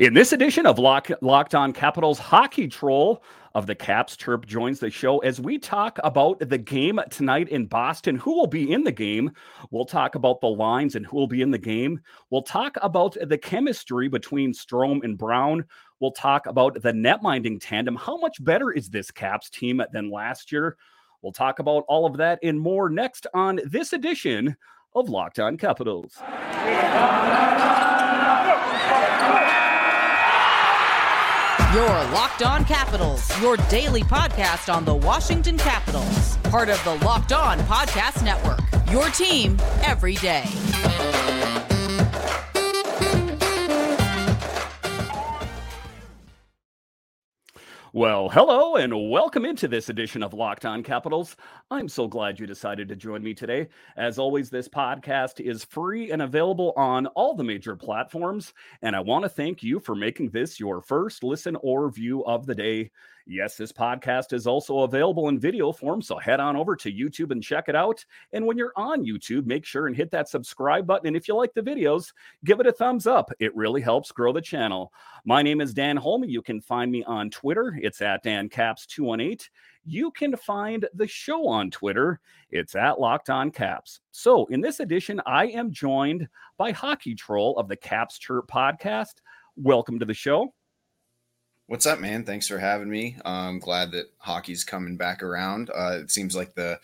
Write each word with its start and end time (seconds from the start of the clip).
In 0.00 0.14
this 0.14 0.32
edition 0.32 0.64
of 0.64 0.78
Lock, 0.78 1.10
Locked 1.20 1.54
On 1.54 1.74
Capitals 1.74 2.18
Hockey 2.18 2.68
Troll 2.68 3.22
of 3.54 3.66
the 3.66 3.74
Caps, 3.74 4.16
Chirp 4.16 4.46
joins 4.46 4.80
the 4.80 4.88
show 4.88 5.18
as 5.18 5.42
we 5.42 5.58
talk 5.58 5.98
about 6.02 6.38
the 6.38 6.56
game 6.56 6.98
tonight 7.10 7.50
in 7.50 7.66
Boston. 7.66 8.16
Who 8.16 8.34
will 8.34 8.46
be 8.46 8.72
in 8.72 8.82
the 8.82 8.92
game? 8.92 9.30
We'll 9.70 9.84
talk 9.84 10.14
about 10.14 10.40
the 10.40 10.46
lines 10.46 10.94
and 10.94 11.04
who 11.04 11.18
will 11.18 11.26
be 11.26 11.42
in 11.42 11.50
the 11.50 11.58
game. 11.58 12.00
We'll 12.30 12.40
talk 12.40 12.78
about 12.80 13.14
the 13.20 13.36
chemistry 13.36 14.08
between 14.08 14.54
Strome 14.54 15.04
and 15.04 15.18
Brown. 15.18 15.66
We'll 16.00 16.12
talk 16.12 16.46
about 16.46 16.80
the 16.80 16.92
netminding 16.92 17.58
tandem. 17.60 17.96
How 17.96 18.16
much 18.16 18.42
better 18.42 18.70
is 18.70 18.88
this 18.88 19.10
Caps 19.10 19.50
team 19.50 19.82
than 19.92 20.10
last 20.10 20.50
year? 20.50 20.78
We'll 21.20 21.32
talk 21.32 21.58
about 21.58 21.84
all 21.88 22.06
of 22.06 22.16
that 22.16 22.38
and 22.42 22.58
more 22.58 22.88
next 22.88 23.26
on 23.34 23.60
this 23.66 23.92
edition 23.92 24.56
of 24.94 25.10
Locked 25.10 25.40
On 25.40 25.58
Capitals. 25.58 26.16
Your 31.72 31.86
Locked 31.86 32.42
On 32.42 32.64
Capitals, 32.64 33.40
your 33.40 33.56
daily 33.68 34.02
podcast 34.02 34.74
on 34.74 34.84
the 34.84 34.92
Washington 34.92 35.56
Capitals, 35.56 36.36
part 36.38 36.68
of 36.68 36.82
the 36.82 36.96
Locked 37.04 37.32
On 37.32 37.60
Podcast 37.60 38.24
Network. 38.24 38.58
Your 38.90 39.08
team 39.10 39.56
every 39.84 40.16
day. 40.16 40.46
Well, 47.92 48.28
hello 48.28 48.76
and 48.76 49.10
welcome 49.10 49.44
into 49.44 49.66
this 49.66 49.88
edition 49.88 50.22
of 50.22 50.32
Locked 50.32 50.64
On 50.64 50.80
Capitals. 50.80 51.34
I'm 51.72 51.88
so 51.88 52.06
glad 52.06 52.38
you 52.38 52.46
decided 52.46 52.86
to 52.88 52.94
join 52.94 53.20
me 53.20 53.34
today. 53.34 53.66
As 53.96 54.16
always, 54.16 54.48
this 54.48 54.68
podcast 54.68 55.40
is 55.40 55.64
free 55.64 56.12
and 56.12 56.22
available 56.22 56.72
on 56.76 57.08
all 57.08 57.34
the 57.34 57.42
major 57.42 57.74
platforms. 57.74 58.54
And 58.82 58.94
I 58.94 59.00
want 59.00 59.24
to 59.24 59.28
thank 59.28 59.64
you 59.64 59.80
for 59.80 59.96
making 59.96 60.30
this 60.30 60.60
your 60.60 60.80
first 60.80 61.24
listen 61.24 61.56
or 61.62 61.90
view 61.90 62.24
of 62.26 62.46
the 62.46 62.54
day. 62.54 62.92
Yes, 63.26 63.56
this 63.56 63.72
podcast 63.72 64.32
is 64.32 64.46
also 64.46 64.80
available 64.80 65.28
in 65.28 65.38
video 65.38 65.72
form, 65.72 66.02
so 66.02 66.18
head 66.18 66.40
on 66.40 66.56
over 66.56 66.74
to 66.76 66.92
YouTube 66.92 67.30
and 67.30 67.42
check 67.42 67.68
it 67.68 67.76
out. 67.76 68.04
And 68.32 68.46
when 68.46 68.56
you're 68.56 68.72
on 68.76 69.04
YouTube, 69.04 69.46
make 69.46 69.64
sure 69.64 69.86
and 69.86 69.96
hit 69.96 70.10
that 70.12 70.28
subscribe 70.28 70.86
button. 70.86 71.06
And 71.06 71.16
if 71.16 71.28
you 71.28 71.34
like 71.34 71.54
the 71.54 71.62
videos, 71.62 72.12
give 72.44 72.60
it 72.60 72.66
a 72.66 72.72
thumbs 72.72 73.06
up. 73.06 73.30
It 73.38 73.54
really 73.54 73.80
helps 73.80 74.10
grow 74.10 74.32
the 74.32 74.40
channel. 74.40 74.92
My 75.24 75.42
name 75.42 75.60
is 75.60 75.74
Dan 75.74 75.96
Holme. 75.96 76.24
You 76.24 76.42
can 76.42 76.60
find 76.60 76.90
me 76.90 77.04
on 77.04 77.30
Twitter. 77.30 77.78
It's 77.80 78.00
at 78.00 78.24
DanCaps218. 78.24 79.48
You 79.84 80.10
can 80.10 80.36
find 80.36 80.86
the 80.94 81.06
show 81.06 81.46
on 81.46 81.70
Twitter. 81.70 82.20
It's 82.50 82.74
at 82.74 83.00
Locked 83.00 83.30
On 83.30 83.50
Caps. 83.50 84.00
So, 84.10 84.46
in 84.46 84.60
this 84.60 84.80
edition, 84.80 85.20
I 85.24 85.46
am 85.46 85.72
joined 85.72 86.28
by 86.58 86.72
Hockey 86.72 87.14
Troll 87.14 87.58
of 87.58 87.68
the 87.68 87.76
Caps 87.76 88.18
Chirp 88.18 88.46
podcast. 88.48 89.14
Welcome 89.56 89.98
to 89.98 90.04
the 90.04 90.14
show. 90.14 90.52
What's 91.70 91.86
up, 91.86 92.00
man? 92.00 92.24
Thanks 92.24 92.48
for 92.48 92.58
having 92.58 92.90
me. 92.90 93.16
I'm 93.24 93.60
glad 93.60 93.92
that 93.92 94.12
hockey's 94.18 94.64
coming 94.64 94.96
back 94.96 95.22
around. 95.22 95.70
Uh, 95.70 95.98
it 96.00 96.10
seems 96.10 96.34
like 96.34 96.52
the 96.56 96.80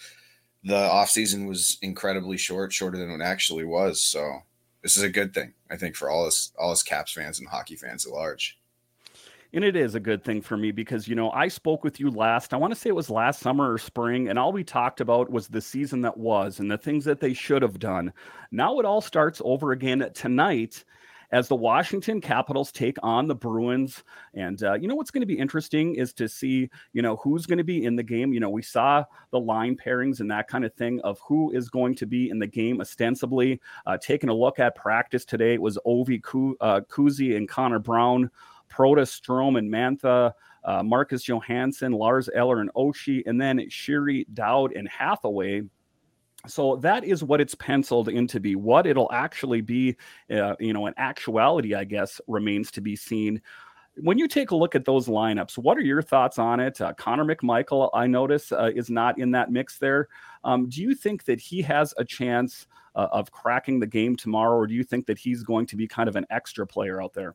the 0.62 0.76
off 0.76 1.10
season 1.10 1.44
was 1.46 1.76
incredibly 1.82 2.36
short, 2.36 2.72
shorter 2.72 2.96
than 2.96 3.10
it 3.10 3.20
actually 3.20 3.64
was. 3.64 4.00
So 4.00 4.44
this 4.82 4.96
is 4.96 5.02
a 5.02 5.08
good 5.08 5.34
thing, 5.34 5.54
I 5.68 5.76
think, 5.76 5.96
for 5.96 6.08
all 6.08 6.24
us 6.24 6.52
all 6.56 6.70
us 6.70 6.84
Caps 6.84 7.10
fans 7.10 7.40
and 7.40 7.48
hockey 7.48 7.74
fans 7.74 8.06
at 8.06 8.12
large. 8.12 8.60
And 9.52 9.64
it 9.64 9.74
is 9.74 9.96
a 9.96 10.00
good 10.00 10.22
thing 10.22 10.40
for 10.40 10.56
me 10.56 10.70
because, 10.70 11.08
you 11.08 11.16
know, 11.16 11.32
I 11.32 11.48
spoke 11.48 11.82
with 11.82 11.98
you 11.98 12.08
last, 12.08 12.54
I 12.54 12.56
want 12.56 12.72
to 12.72 12.78
say 12.78 12.90
it 12.90 12.94
was 12.94 13.10
last 13.10 13.40
summer 13.40 13.72
or 13.72 13.78
spring, 13.78 14.28
and 14.28 14.38
all 14.38 14.52
we 14.52 14.62
talked 14.62 15.00
about 15.00 15.28
was 15.28 15.48
the 15.48 15.60
season 15.60 16.00
that 16.02 16.16
was 16.16 16.60
and 16.60 16.70
the 16.70 16.78
things 16.78 17.04
that 17.06 17.18
they 17.18 17.34
should 17.34 17.62
have 17.62 17.80
done. 17.80 18.12
Now 18.52 18.78
it 18.78 18.84
all 18.84 19.00
starts 19.00 19.42
over 19.44 19.72
again 19.72 20.08
tonight 20.14 20.84
as 21.32 21.48
the 21.48 21.56
Washington 21.56 22.20
Capitals 22.20 22.72
take 22.72 22.96
on 23.02 23.26
the 23.26 23.34
Bruins. 23.34 24.03
And 24.34 24.62
uh, 24.62 24.75
you 24.75 24.88
know 24.88 24.94
what's 24.94 25.10
going 25.10 25.22
to 25.22 25.26
be 25.26 25.38
interesting 25.38 25.94
is 25.94 26.12
to 26.14 26.28
see 26.28 26.69
you 26.92 27.03
know 27.03 27.16
who's 27.16 27.47
going 27.47 27.59
to 27.59 27.64
be 27.64 27.84
in 27.84 27.97
the 27.97 28.03
game. 28.03 28.32
You 28.32 28.41
know 28.41 28.50
we 28.50 28.62
saw 28.62 29.04
the 29.31 29.41
line 29.41 29.76
pairings 29.76 30.20
and 30.20 30.31
that 30.31 30.48
kind 30.48 30.64
of 30.64 30.75
thing 30.75 31.00
of 31.00 31.19
who 31.20 31.53
is 31.53 31.69
going 31.69 31.94
to 31.97 32.06
be 32.06 32.31
in 32.31 32.38
the 32.38 32.47
game 32.47 32.81
ostensibly. 32.81 33.60
Uh, 33.87 33.97
taking 33.98 34.31
a 34.31 34.34
look 34.34 34.59
at 34.59 34.76
practice 34.76 35.25
today, 35.25 35.54
it 35.54 35.62
was 35.62 35.78
Ovi 35.87 36.20
uh, 36.60 36.81
Kuzi 36.88 37.37
and 37.37 37.48
Connor 37.48 37.78
Brown, 37.78 38.31
Protas 38.70 39.20
Strome 39.20 39.58
and 39.58 39.70
Mantha. 39.70 40.32
Uh, 40.64 40.82
Marcus 40.82 41.22
Johansson, 41.22 41.93
Lars 41.93 42.28
Eller, 42.34 42.60
and 42.60 42.72
Oshie, 42.75 43.22
and 43.25 43.41
then 43.41 43.58
Sheary, 43.70 44.26
Dowd, 44.34 44.72
and 44.72 44.88
Hathaway 44.88 45.62
so 46.46 46.76
that 46.76 47.04
is 47.04 47.24
what 47.24 47.40
it's 47.40 47.54
penciled 47.54 48.08
in 48.08 48.26
to 48.28 48.40
be. 48.40 48.56
What 48.56 48.86
it'll 48.86 49.10
actually 49.12 49.60
be, 49.60 49.96
uh, 50.30 50.54
you 50.58 50.72
know, 50.72 50.86
in 50.86 50.94
actuality, 50.96 51.74
I 51.74 51.84
guess, 51.84 52.20
remains 52.26 52.70
to 52.72 52.80
be 52.80 52.96
seen. 52.96 53.40
When 53.96 54.18
you 54.18 54.28
take 54.28 54.50
a 54.50 54.56
look 54.56 54.74
at 54.74 54.84
those 54.84 55.08
lineups, 55.08 55.56
what 55.56 55.78
are 55.78 55.82
your 55.82 56.02
thoughts 56.02 56.38
on 56.38 56.60
it? 56.60 56.80
Uh, 56.80 56.92
Connor 56.94 57.24
McMichael, 57.24 57.90
I 57.94 58.06
notice, 58.06 58.52
uh, 58.52 58.70
is 58.74 58.90
not 58.90 59.18
in 59.18 59.30
that 59.30 59.50
mix 59.50 59.78
there. 59.78 60.08
Um, 60.44 60.68
do 60.68 60.82
you 60.82 60.94
think 60.94 61.24
that 61.24 61.40
he 61.40 61.62
has 61.62 61.94
a 61.96 62.04
chance 62.04 62.66
uh, 62.94 63.08
of 63.12 63.30
cracking 63.30 63.80
the 63.80 63.86
game 63.86 64.14
tomorrow, 64.16 64.56
or 64.56 64.66
do 64.66 64.74
you 64.74 64.84
think 64.84 65.06
that 65.06 65.18
he's 65.18 65.42
going 65.42 65.66
to 65.66 65.76
be 65.76 65.86
kind 65.86 66.08
of 66.08 66.16
an 66.16 66.26
extra 66.30 66.66
player 66.66 67.02
out 67.02 67.14
there? 67.14 67.34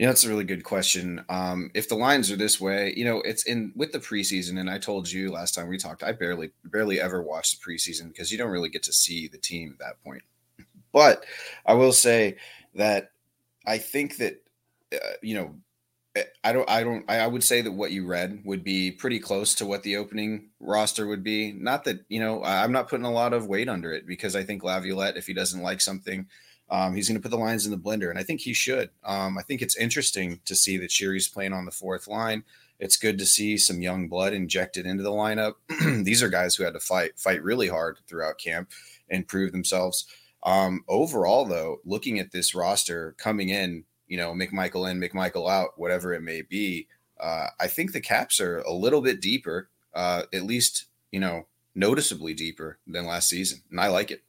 Yeah, 0.00 0.06
that's 0.06 0.24
a 0.24 0.30
really 0.30 0.44
good 0.44 0.64
question. 0.64 1.22
Um, 1.28 1.70
if 1.74 1.86
the 1.86 1.94
lines 1.94 2.30
are 2.30 2.36
this 2.36 2.58
way, 2.58 2.94
you 2.96 3.04
know, 3.04 3.20
it's 3.20 3.42
in 3.42 3.70
with 3.76 3.92
the 3.92 3.98
preseason, 3.98 4.58
and 4.58 4.70
I 4.70 4.78
told 4.78 5.10
you 5.12 5.30
last 5.30 5.54
time 5.54 5.68
we 5.68 5.76
talked, 5.76 6.02
I 6.02 6.12
barely, 6.12 6.52
barely 6.64 6.98
ever 6.98 7.20
watch 7.22 7.52
the 7.52 7.58
preseason 7.62 8.08
because 8.08 8.32
you 8.32 8.38
don't 8.38 8.50
really 8.50 8.70
get 8.70 8.82
to 8.84 8.94
see 8.94 9.28
the 9.28 9.36
team 9.36 9.72
at 9.74 9.84
that 9.84 10.02
point. 10.02 10.22
But 10.92 11.26
I 11.66 11.74
will 11.74 11.92
say 11.92 12.36
that 12.76 13.12
I 13.66 13.78
think 13.78 14.16
that, 14.18 14.42
uh, 14.94 14.98
you 15.22 15.34
know, 15.34 15.56
eh, 16.16 16.24
I 16.44 16.52
don't, 16.54 16.70
I 16.70 16.84
don't, 16.84 17.10
I 17.10 17.26
would 17.26 17.44
say 17.44 17.62
that 17.62 17.72
what 17.72 17.92
you 17.92 18.06
read 18.06 18.42
would 18.44 18.64
be 18.64 18.92
pretty 18.92 19.18
close 19.20 19.54
to 19.56 19.66
what 19.66 19.82
the 19.82 19.96
opening 19.96 20.50
roster 20.60 21.06
would 21.08 21.24
be. 21.24 21.52
Not 21.52 21.84
that, 21.84 22.00
you 22.08 22.20
know, 22.20 22.42
I'm 22.44 22.72
not 22.72 22.88
putting 22.88 23.06
a 23.06 23.12
lot 23.12 23.34
of 23.34 23.48
weight 23.48 23.68
under 23.68 23.92
it 23.92 24.06
because 24.06 24.36
I 24.36 24.44
think 24.44 24.64
Laviolette, 24.64 25.18
if 25.18 25.26
he 25.26 25.34
doesn't 25.34 25.62
like 25.62 25.80
something, 25.82 26.26
um, 26.70 26.94
he's 26.94 27.08
going 27.08 27.20
to 27.20 27.22
put 27.22 27.30
the 27.30 27.42
lines 27.42 27.66
in 27.66 27.72
the 27.72 27.78
blender, 27.78 28.10
and 28.10 28.18
I 28.18 28.22
think 28.22 28.40
he 28.40 28.54
should. 28.54 28.90
Um, 29.04 29.36
I 29.36 29.42
think 29.42 29.60
it's 29.60 29.76
interesting 29.76 30.40
to 30.44 30.54
see 30.54 30.76
that 30.78 30.92
Sheary's 30.92 31.28
playing 31.28 31.52
on 31.52 31.64
the 31.64 31.70
fourth 31.70 32.06
line. 32.06 32.44
It's 32.78 32.96
good 32.96 33.18
to 33.18 33.26
see 33.26 33.58
some 33.58 33.82
young 33.82 34.08
blood 34.08 34.32
injected 34.32 34.86
into 34.86 35.02
the 35.02 35.10
lineup. 35.10 35.54
These 36.04 36.22
are 36.22 36.28
guys 36.28 36.54
who 36.54 36.64
had 36.64 36.74
to 36.74 36.80
fight 36.80 37.18
fight 37.18 37.42
really 37.42 37.68
hard 37.68 37.98
throughout 38.06 38.38
camp 38.38 38.70
and 39.08 39.28
prove 39.28 39.52
themselves. 39.52 40.06
Um, 40.44 40.84
overall, 40.88 41.44
though, 41.44 41.80
looking 41.84 42.18
at 42.18 42.32
this 42.32 42.54
roster 42.54 43.14
coming 43.18 43.50
in, 43.50 43.84
you 44.06 44.16
know, 44.16 44.32
McMichael 44.32 44.90
in, 44.90 45.00
McMichael 45.00 45.50
out, 45.50 45.70
whatever 45.76 46.14
it 46.14 46.22
may 46.22 46.40
be, 46.40 46.86
uh, 47.18 47.48
I 47.58 47.66
think 47.66 47.92
the 47.92 48.00
Caps 48.00 48.40
are 48.40 48.60
a 48.60 48.72
little 48.72 49.02
bit 49.02 49.20
deeper, 49.20 49.68
uh, 49.92 50.22
at 50.32 50.44
least 50.44 50.86
you 51.10 51.20
know, 51.20 51.46
noticeably 51.74 52.34
deeper 52.34 52.78
than 52.86 53.06
last 53.06 53.28
season, 53.28 53.62
and 53.70 53.80
I 53.80 53.88
like 53.88 54.10
it. 54.10 54.22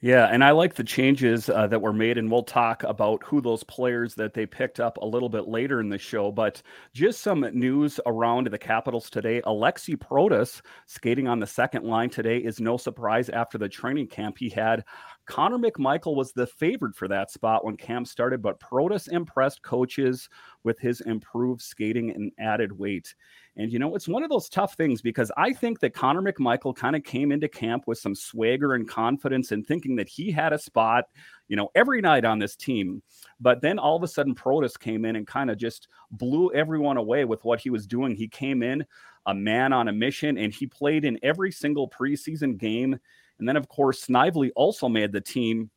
Yeah, 0.00 0.26
and 0.26 0.44
I 0.44 0.52
like 0.52 0.74
the 0.74 0.84
changes 0.84 1.48
uh, 1.48 1.66
that 1.66 1.82
were 1.82 1.92
made, 1.92 2.18
and 2.18 2.30
we'll 2.30 2.44
talk 2.44 2.84
about 2.84 3.20
who 3.24 3.40
those 3.40 3.64
players 3.64 4.14
that 4.14 4.32
they 4.32 4.46
picked 4.46 4.78
up 4.78 4.96
a 4.98 5.04
little 5.06 5.28
bit 5.28 5.48
later 5.48 5.80
in 5.80 5.88
the 5.88 5.98
show. 5.98 6.30
But 6.30 6.62
just 6.94 7.20
some 7.20 7.40
news 7.52 7.98
around 8.06 8.46
the 8.46 8.58
Capitals 8.58 9.10
today. 9.10 9.42
Alexi 9.44 9.96
Protas 9.96 10.60
skating 10.86 11.26
on 11.26 11.40
the 11.40 11.48
second 11.48 11.82
line 11.84 12.10
today 12.10 12.38
is 12.38 12.60
no 12.60 12.76
surprise 12.76 13.28
after 13.28 13.58
the 13.58 13.68
training 13.68 14.06
camp 14.06 14.38
he 14.38 14.48
had. 14.48 14.84
Connor 15.26 15.58
McMichael 15.58 16.14
was 16.14 16.30
the 16.30 16.46
favorite 16.46 16.94
for 16.94 17.08
that 17.08 17.32
spot 17.32 17.64
when 17.64 17.76
camp 17.76 18.06
started, 18.06 18.40
but 18.40 18.60
Protas 18.60 19.08
impressed 19.08 19.62
coaches 19.62 20.28
with 20.62 20.78
his 20.78 21.00
improved 21.00 21.60
skating 21.60 22.10
and 22.10 22.30
added 22.38 22.70
weight. 22.70 23.12
And, 23.58 23.72
you 23.72 23.80
know, 23.80 23.96
it's 23.96 24.06
one 24.06 24.22
of 24.22 24.30
those 24.30 24.48
tough 24.48 24.74
things 24.74 25.02
because 25.02 25.32
I 25.36 25.52
think 25.52 25.80
that 25.80 25.92
Connor 25.92 26.22
McMichael 26.22 26.76
kind 26.76 26.94
of 26.94 27.02
came 27.02 27.32
into 27.32 27.48
camp 27.48 27.88
with 27.88 27.98
some 27.98 28.14
swagger 28.14 28.74
and 28.74 28.88
confidence 28.88 29.50
and 29.50 29.66
thinking 29.66 29.96
that 29.96 30.08
he 30.08 30.30
had 30.30 30.52
a 30.52 30.58
spot, 30.58 31.06
you 31.48 31.56
know, 31.56 31.68
every 31.74 32.00
night 32.00 32.24
on 32.24 32.38
this 32.38 32.54
team. 32.54 33.02
But 33.40 33.60
then 33.60 33.80
all 33.80 33.96
of 33.96 34.04
a 34.04 34.08
sudden, 34.08 34.36
Protas 34.36 34.78
came 34.78 35.04
in 35.04 35.16
and 35.16 35.26
kind 35.26 35.50
of 35.50 35.58
just 35.58 35.88
blew 36.12 36.52
everyone 36.52 36.98
away 36.98 37.24
with 37.24 37.44
what 37.44 37.60
he 37.60 37.68
was 37.68 37.88
doing. 37.88 38.14
He 38.14 38.28
came 38.28 38.62
in 38.62 38.86
a 39.26 39.34
man 39.34 39.72
on 39.72 39.88
a 39.88 39.92
mission 39.92 40.38
and 40.38 40.54
he 40.54 40.66
played 40.66 41.04
in 41.04 41.18
every 41.24 41.50
single 41.50 41.90
preseason 41.90 42.56
game. 42.56 42.96
And 43.40 43.48
then, 43.48 43.56
of 43.56 43.68
course, 43.68 44.00
Snively 44.00 44.52
also 44.52 44.88
made 44.88 45.10
the 45.10 45.20
team 45.20 45.68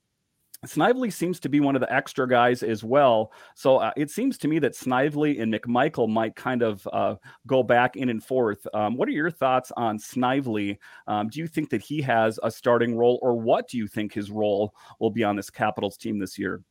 Snively 0.63 1.09
seems 1.09 1.39
to 1.39 1.49
be 1.49 1.59
one 1.59 1.75
of 1.75 1.81
the 1.81 1.91
extra 1.91 2.29
guys 2.29 2.61
as 2.61 2.83
well. 2.83 3.31
So 3.55 3.77
uh, 3.77 3.91
it 3.97 4.11
seems 4.11 4.37
to 4.37 4.47
me 4.47 4.59
that 4.59 4.75
Snively 4.75 5.39
and 5.39 5.51
McMichael 5.51 6.07
might 6.07 6.35
kind 6.35 6.61
of 6.61 6.87
uh, 6.93 7.15
go 7.47 7.63
back 7.63 7.95
in 7.95 8.09
and 8.09 8.23
forth. 8.23 8.67
Um, 8.73 8.95
what 8.95 9.07
are 9.07 9.11
your 9.11 9.31
thoughts 9.31 9.71
on 9.75 9.97
Snively? 9.97 10.77
Um, 11.07 11.29
do 11.29 11.39
you 11.39 11.47
think 11.47 11.71
that 11.71 11.81
he 11.81 11.99
has 12.03 12.39
a 12.43 12.51
starting 12.51 12.95
role, 12.95 13.17
or 13.23 13.39
what 13.39 13.67
do 13.67 13.77
you 13.77 13.87
think 13.87 14.13
his 14.13 14.29
role 14.29 14.75
will 14.99 15.09
be 15.09 15.23
on 15.23 15.35
this 15.35 15.49
Capitals 15.49 15.97
team 15.97 16.19
this 16.19 16.37
year? 16.37 16.61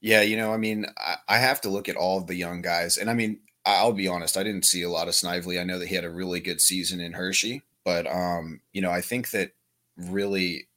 Yeah, 0.00 0.22
you 0.22 0.36
know, 0.36 0.52
I 0.52 0.56
mean, 0.56 0.86
I, 0.98 1.16
I 1.28 1.38
have 1.38 1.60
to 1.62 1.68
look 1.68 1.88
at 1.88 1.96
all 1.96 2.18
of 2.18 2.28
the 2.28 2.36
young 2.36 2.62
guys. 2.62 2.96
And 2.98 3.10
I 3.10 3.14
mean, 3.14 3.40
I'll 3.64 3.92
be 3.92 4.06
honest, 4.06 4.36
I 4.36 4.44
didn't 4.44 4.66
see 4.66 4.82
a 4.82 4.90
lot 4.90 5.08
of 5.08 5.16
Snively. 5.16 5.58
I 5.58 5.64
know 5.64 5.80
that 5.80 5.88
he 5.88 5.96
had 5.96 6.04
a 6.04 6.10
really 6.10 6.38
good 6.38 6.60
season 6.60 7.00
in 7.00 7.12
Hershey, 7.12 7.62
but, 7.84 8.06
um, 8.06 8.60
you 8.72 8.82
know, 8.82 8.92
I 8.92 9.00
think 9.00 9.30
that 9.30 9.50
really 9.96 10.68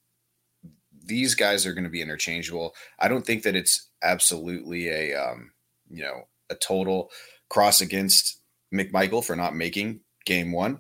these 1.09 1.35
guys 1.35 1.65
are 1.65 1.73
going 1.73 1.83
to 1.83 1.89
be 1.89 2.01
interchangeable. 2.01 2.73
I 2.99 3.09
don't 3.09 3.25
think 3.25 3.43
that 3.43 3.55
it's 3.55 3.89
absolutely 4.01 4.87
a 4.87 5.13
um, 5.15 5.51
you 5.89 6.03
know 6.03 6.27
a 6.49 6.55
total 6.55 7.11
cross 7.49 7.81
against 7.81 8.41
McMichael 8.73 9.25
for 9.25 9.35
not 9.35 9.55
making 9.55 10.01
game 10.25 10.53
one. 10.53 10.79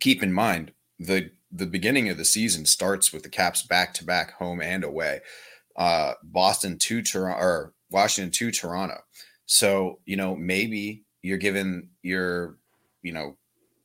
Keep 0.00 0.22
in 0.22 0.32
mind 0.32 0.72
the 0.98 1.30
the 1.52 1.66
beginning 1.66 2.08
of 2.08 2.16
the 2.16 2.24
season 2.24 2.66
starts 2.66 3.12
with 3.12 3.22
the 3.22 3.28
Caps 3.28 3.62
back 3.62 3.94
to 3.94 4.04
back 4.04 4.32
home 4.32 4.60
and 4.60 4.82
away. 4.82 5.20
Uh, 5.76 6.14
Boston 6.22 6.78
to 6.78 7.02
Toronto 7.02 7.40
or 7.40 7.74
Washington 7.90 8.32
to 8.32 8.50
Toronto. 8.50 9.00
So, 9.46 10.00
you 10.04 10.16
know, 10.16 10.34
maybe 10.34 11.04
you're 11.22 11.38
giving 11.38 11.90
your, 12.02 12.56
you 13.02 13.12
know, 13.12 13.36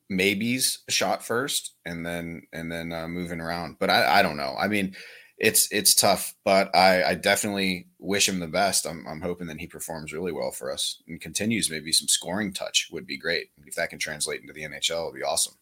maybes 0.10 0.80
shot 0.90 1.24
first 1.24 1.76
and 1.86 2.04
then 2.06 2.42
and 2.52 2.72
then 2.72 2.92
uh, 2.92 3.08
moving 3.08 3.40
around. 3.40 3.78
But 3.80 3.90
I, 3.90 4.20
I 4.20 4.22
don't 4.24 4.38
know. 4.38 4.56
I 4.58 4.68
mean, 4.68 4.96
it's 5.40 5.72
it's 5.72 5.96
tough, 5.96 6.36
but 6.44 6.74
I, 6.76 7.04
I 7.04 7.16
definitely 7.16 7.88
wish 7.98 8.28
him 8.28 8.40
the 8.40 8.48
best. 8.48 8.86
I'm, 8.86 9.06
I'm 9.08 9.22
hoping 9.22 9.48
that 9.48 9.60
he 9.60 9.68
performs 9.68 10.14
really 10.14 10.32
well 10.32 10.52
for 10.52 10.72
us 10.72 11.02
and 11.08 11.20
continues. 11.20 11.72
Maybe 11.72 11.92
some 11.92 12.08
scoring 12.08 12.54
touch 12.54 12.90
would 12.92 13.08
be 13.08 13.18
great 13.18 13.50
if 13.66 13.76
that 13.76 13.90
can 13.90 14.00
translate 14.00 14.42
into 14.42 14.54
the 14.54 14.64
NHL. 14.64 15.08
It'd 15.08 15.16
be 15.16 15.24
awesome. 15.24 15.54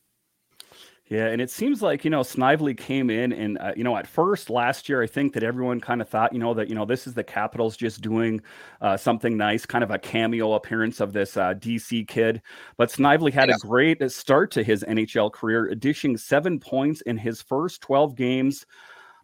Yeah, 1.10 1.28
and 1.28 1.42
it 1.42 1.50
seems 1.50 1.82
like 1.82 2.04
you 2.04 2.10
know 2.10 2.22
Snively 2.22 2.74
came 2.74 3.10
in, 3.10 3.32
and 3.32 3.58
uh, 3.60 3.72
you 3.78 3.84
know 3.84 3.96
at 3.96 4.08
first 4.08 4.50
last 4.50 4.90
year, 4.90 5.02
I 5.02 5.08
think 5.08 5.34
that 5.34 5.44
everyone 5.44 5.80
kind 5.80 6.02
of 6.02 6.10
thought 6.10 6.34
you 6.34 6.40
know 6.40 6.54
that 6.56 6.68
you 6.68 6.76
know 6.76 6.84
this 6.84 7.08
is 7.08 7.14
the 7.14 7.24
Capitals 7.24 7.78
just 7.78 8.02
doing 8.02 8.42
uh, 8.82 8.98
something 8.98 9.38
nice, 9.38 9.66
kind 9.66 9.84
of 9.84 9.92
a 9.92 10.00
cameo 10.00 10.54
appearance 10.54 11.00
of 11.00 11.14
this 11.14 11.38
uh, 11.38 11.54
DC 11.54 12.08
kid. 12.08 12.42
But 12.78 12.92
Snively 12.92 13.32
had 13.32 13.48
yeah. 13.48 13.56
a 13.56 13.68
great 13.68 14.12
start 14.12 14.52
to 14.52 14.64
his 14.64 14.84
NHL 14.84 15.32
career, 15.32 15.74
dishing 15.76 16.18
seven 16.18 16.60
points 16.60 17.02
in 17.02 17.18
his 17.18 17.42
first 17.42 17.82
twelve 17.82 18.16
games. 18.16 18.66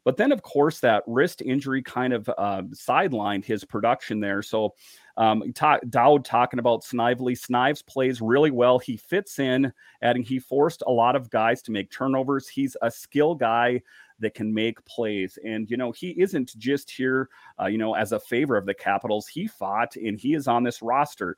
But 0.03 0.17
then, 0.17 0.31
of 0.31 0.41
course, 0.41 0.79
that 0.81 1.03
wrist 1.07 1.41
injury 1.41 1.81
kind 1.81 2.13
of 2.13 2.29
uh, 2.29 2.63
sidelined 2.73 3.45
his 3.45 3.63
production 3.63 4.19
there. 4.19 4.41
So 4.41 4.75
um, 5.15 5.43
Dowd 5.89 6.25
talking 6.25 6.59
about 6.59 6.83
Snively. 6.83 7.35
Snives 7.35 7.81
plays 7.81 8.21
really 8.21 8.51
well. 8.51 8.79
He 8.79 8.97
fits 8.97 9.39
in, 9.39 9.71
adding 10.01 10.23
he 10.23 10.39
forced 10.39 10.83
a 10.87 10.91
lot 10.91 11.15
of 11.15 11.29
guys 11.29 11.61
to 11.63 11.71
make 11.71 11.91
turnovers. 11.91 12.47
He's 12.47 12.75
a 12.81 12.91
skill 12.91 13.35
guy 13.35 13.81
that 14.19 14.33
can 14.33 14.53
make 14.53 14.83
plays. 14.85 15.37
And, 15.43 15.69
you 15.69 15.77
know, 15.77 15.91
he 15.91 16.09
isn't 16.21 16.57
just 16.57 16.89
here, 16.89 17.29
uh, 17.59 17.65
you 17.67 17.77
know, 17.77 17.93
as 17.93 18.11
a 18.11 18.19
favor 18.19 18.57
of 18.57 18.65
the 18.65 18.73
Capitals. 18.73 19.27
He 19.27 19.47
fought 19.47 19.95
and 19.95 20.19
he 20.19 20.33
is 20.33 20.47
on 20.47 20.63
this 20.63 20.81
roster. 20.81 21.37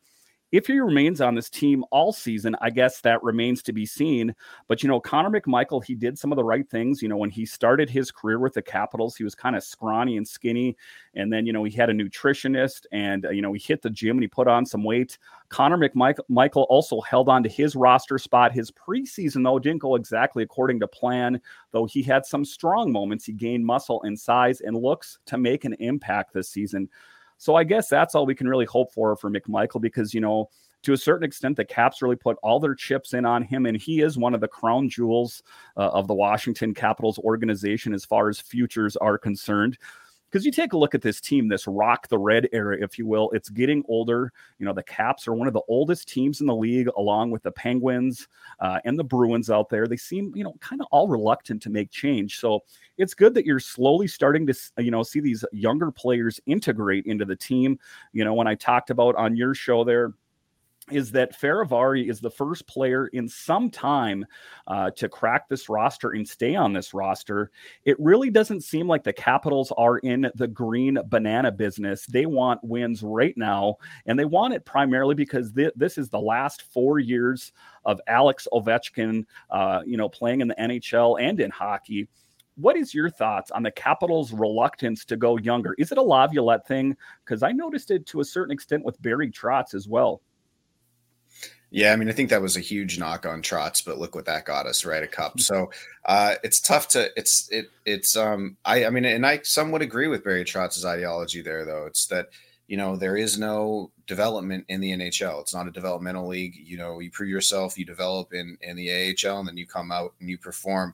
If 0.51 0.68
he 0.68 0.80
remains 0.80 1.21
on 1.21 1.36
this 1.36 1.50
team 1.50 1.83
all 1.92 2.13
season, 2.13 2.56
I 2.62 2.69
guess 2.69 3.01
that 3.01 3.21
remains 3.24 3.62
to 3.63 3.74
be 3.74 3.86
seen. 3.86 4.33
But, 4.68 4.83
you 4.83 4.88
know, 4.88 5.00
Connor 5.00 5.30
McMichael, 5.30 5.83
he 5.83 5.95
did 5.95 6.18
some 6.18 6.31
of 6.31 6.36
the 6.36 6.44
right 6.44 6.69
things. 6.69 7.01
You 7.01 7.09
know, 7.09 7.18
when 7.18 7.31
he 7.31 7.45
started 7.45 7.89
his 7.89 8.12
career 8.12 8.39
with 8.39 8.53
the 8.53 8.62
Capitals, 8.62 9.15
he 9.15 9.24
was 9.24 9.36
kind 9.36 9.56
of 9.56 9.63
scrawny 9.63 10.18
and 10.18 10.27
skinny. 10.27 10.77
And 11.15 11.33
then, 11.33 11.45
you 11.45 11.53
know, 11.53 11.63
he 11.63 11.75
had 11.75 11.89
a 11.89 11.94
nutritionist 11.94 12.86
and, 12.92 13.25
uh, 13.25 13.31
you 13.31 13.42
know, 13.42 13.53
he 13.53 13.59
hit 13.59 13.81
the 13.81 13.89
gym 13.89 14.18
and 14.18 14.24
he 14.24 14.27
put 14.27 14.47
on 14.47 14.65
some 14.65 14.83
weight. 14.83 15.18
Connor 15.50 15.77
McMichael 15.77 16.65
also 16.69 17.01
held 17.01 17.27
on 17.27 17.44
to 17.44 17.50
his 17.50 17.75
roster 17.75 18.18
spot. 18.18 18.53
His 18.53 18.71
preseason, 18.71 19.44
though, 19.44 19.59
didn't 19.59 19.81
go 19.81 19.95
exactly 19.95 20.44
according 20.44 20.80
to 20.80 20.88
plan, 20.88 21.41
though 21.71 21.86
he 21.86 22.03
had 22.03 22.25
some 22.25 22.45
strong 22.45 22.91
moments. 22.91 23.25
He 23.25 23.33
gained 23.33 23.65
muscle 23.65 24.01
and 24.03 24.19
size 24.19 24.62
and 24.62 24.77
looks 24.77 25.19
to 25.25 25.38
make 25.38 25.65
an 25.65 25.74
impact 25.80 26.33
this 26.33 26.50
season. 26.50 26.89
So 27.37 27.55
I 27.55 27.63
guess 27.63 27.87
that's 27.87 28.15
all 28.15 28.25
we 28.25 28.35
can 28.35 28.47
really 28.47 28.65
hope 28.65 28.93
for 28.93 29.15
for 29.15 29.29
McMichael 29.29 29.81
because, 29.81 30.13
you 30.13 30.21
know, 30.21 30.49
to 30.83 30.93
a 30.93 30.97
certain 30.97 31.25
extent, 31.25 31.57
the 31.57 31.65
Caps 31.65 32.01
really 32.01 32.15
put 32.15 32.37
all 32.43 32.59
their 32.59 32.75
chips 32.75 33.13
in 33.13 33.25
on 33.25 33.41
him, 33.41 33.65
and 33.65 33.75
he 33.75 34.01
is 34.01 34.19
one 34.19 34.35
of 34.35 34.41
the 34.41 34.47
crown 34.47 34.87
jewels 34.87 35.41
uh, 35.77 35.89
of 35.89 36.07
the 36.07 36.13
Washington 36.13 36.75
Capitals 36.75 37.17
organization 37.19 37.93
as 37.93 38.05
far 38.05 38.29
as 38.29 38.39
futures 38.39 38.95
are 38.97 39.17
concerned 39.17 39.79
because 40.30 40.45
you 40.45 40.51
take 40.51 40.74
a 40.74 40.77
look 40.77 40.94
at 40.95 41.01
this 41.01 41.22
team, 41.22 41.48
this 41.48 41.68
rock 41.68 42.07
the 42.07 42.18
red 42.18 42.50
era, 42.51 42.77
if 42.81 42.98
you 42.98 43.06
will, 43.06 43.30
it's 43.31 43.50
getting 43.50 43.83
older. 43.88 44.31
You 44.60 44.66
know, 44.66 44.74
the 44.74 44.83
Caps 44.83 45.27
are 45.27 45.33
one 45.33 45.48
of 45.48 45.54
the 45.54 45.62
oldest 45.68 46.07
teams 46.07 46.42
in 46.42 46.48
the 46.48 46.56
league, 46.56 46.89
along 46.98 47.31
with 47.31 47.44
the 47.44 47.51
Penguins 47.51 48.27
uh, 48.60 48.80
and 48.86 48.98
the 49.00 49.04
Bruins 49.04 49.50
out 49.50 49.69
there. 49.69 49.88
They 49.88 49.98
seem, 49.98 50.33
you 50.36 50.44
know, 50.44 50.56
kind 50.60 50.81
of 50.81 50.88
all 50.92 51.07
reluctant 51.07 51.62
to 51.63 51.69
make 51.69 51.92
change. 51.92 52.39
So 52.39 52.63
it's 52.98 53.13
good 53.13 53.33
that 53.36 53.45
you're 53.45 53.60
slowly 53.60 54.07
starting 54.07 54.45
to, 54.48 54.56
you 54.77 54.92
know, 54.92 55.04
see 55.04 55.19
these 55.19 55.45
younger 55.51 55.92
players 55.92 56.39
integrate 56.45 57.06
into 57.06 57.25
the 57.25 57.36
team. 57.36 57.80
You 58.12 58.25
know, 58.25 58.33
when 58.33 58.48
I 58.48 58.56
talked 58.56 58.89
about 58.89 59.16
on 59.16 59.36
your 59.36 59.54
show 59.54 59.83
there, 59.83 60.13
is 60.91 61.11
that 61.11 61.39
Fehérváry 61.39 62.09
is 62.09 62.19
the 62.19 62.29
first 62.29 62.67
player 62.67 63.07
in 63.07 63.27
some 63.27 63.71
time 63.71 64.25
uh, 64.67 64.91
to 64.91 65.09
crack 65.09 65.49
this 65.49 65.67
roster 65.67 66.11
and 66.11 66.27
stay 66.27 66.55
on 66.55 66.73
this 66.73 66.93
roster. 66.93 67.51
It 67.85 67.99
really 67.99 68.29
doesn't 68.29 68.61
seem 68.61 68.87
like 68.87 69.03
the 69.03 69.13
Capitals 69.13 69.73
are 69.77 69.97
in 69.99 70.29
the 70.35 70.47
green 70.47 70.99
banana 71.07 71.51
business. 71.51 72.05
They 72.05 72.27
want 72.27 72.63
wins 72.63 73.01
right 73.01 73.35
now, 73.35 73.77
and 74.05 74.17
they 74.17 74.25
want 74.25 74.53
it 74.53 74.65
primarily 74.65 75.15
because 75.15 75.51
th- 75.53 75.73
this 75.75 75.97
is 75.97 76.09
the 76.09 76.19
last 76.19 76.61
four 76.71 76.99
years 76.99 77.51
of 77.83 77.99
Alex 78.07 78.47
Ovechkin, 78.53 79.25
uh, 79.49 79.81
you 79.85 79.97
know, 79.97 80.09
playing 80.09 80.41
in 80.41 80.47
the 80.47 80.55
NHL 80.55 81.19
and 81.19 81.39
in 81.39 81.49
hockey. 81.49 82.07
What 82.57 82.77
is 82.77 82.93
your 82.93 83.09
thoughts 83.09 83.51
on 83.51 83.63
the 83.63 83.71
Capitals' 83.71 84.31
reluctance 84.31 85.03
to 85.05 85.17
go 85.17 85.38
younger? 85.38 85.75
Is 85.77 85.91
it 85.91 85.97
a 85.97 86.01
Laviolette 86.01 86.67
thing? 86.67 86.95
Because 87.23 87.43
I 87.43 87.51
noticed 87.51 87.91
it 87.91 88.05
to 88.07 88.21
a 88.21 88.25
certain 88.25 88.53
extent 88.53 88.85
with 88.85 89.01
Barry 89.01 89.29
Trotz 89.29 89.73
as 89.73 89.88
well. 89.89 90.21
Yeah, 91.75 91.92
I 91.92 91.98
mean, 91.98 92.07
I 92.07 92.13
think 92.13 92.30
that 92.30 92.42
was 92.42 92.56
a 92.56 92.62
huge 92.62 92.98
knock 92.98 93.25
on 93.25 93.42
Trotz, 93.42 93.83
but 93.83 93.98
look 93.98 94.16
what 94.16 94.24
that 94.27 94.45
got 94.45 94.66
us, 94.66 94.86
right? 94.86 95.04
A 95.04 95.07
cup. 95.07 95.31
Mm-hmm. 95.31 95.39
So 95.42 95.72
uh, 96.06 96.36
it's 96.42 96.62
tough 96.62 96.88
to 96.89 97.10
it's 97.18 97.50
it 97.51 97.66
it's 97.86 98.16
um 98.16 98.56
I 98.63 98.86
I 98.86 98.89
mean, 98.92 99.04
and 99.04 99.25
I 99.25 99.42
somewhat 99.44 99.81
agree 99.81 100.07
with 100.07 100.24
Barry 100.24 100.45
Trotz's 100.45 100.86
ideology 100.86 101.42
there, 101.42 101.66
though. 101.66 101.86
It's 101.86 102.06
that 102.07 102.30
you 102.69 102.77
know 102.77 102.95
there 102.95 103.18
is 103.18 103.38
no 103.38 103.92
development 104.07 104.63
in 104.69 104.80
the 104.80 104.92
NHL. 104.94 105.42
It's 105.42 105.54
not 105.54 105.68
a 105.68 105.72
developmental 105.72 106.30
league. 106.30 106.56
You 106.56 106.77
know, 106.77 107.00
you 107.00 107.12
prove 107.12 107.27
yourself, 107.27 107.77
you 107.77 107.83
develop 107.83 108.33
in 108.33 108.57
in 108.62 108.77
the 108.77 108.89
AHL, 108.89 109.39
and 109.39 109.48
then 109.50 109.57
you 109.57 109.68
come 109.68 109.92
out 109.92 110.13
and 110.22 110.30
you 110.30 110.38
perform 110.38 110.94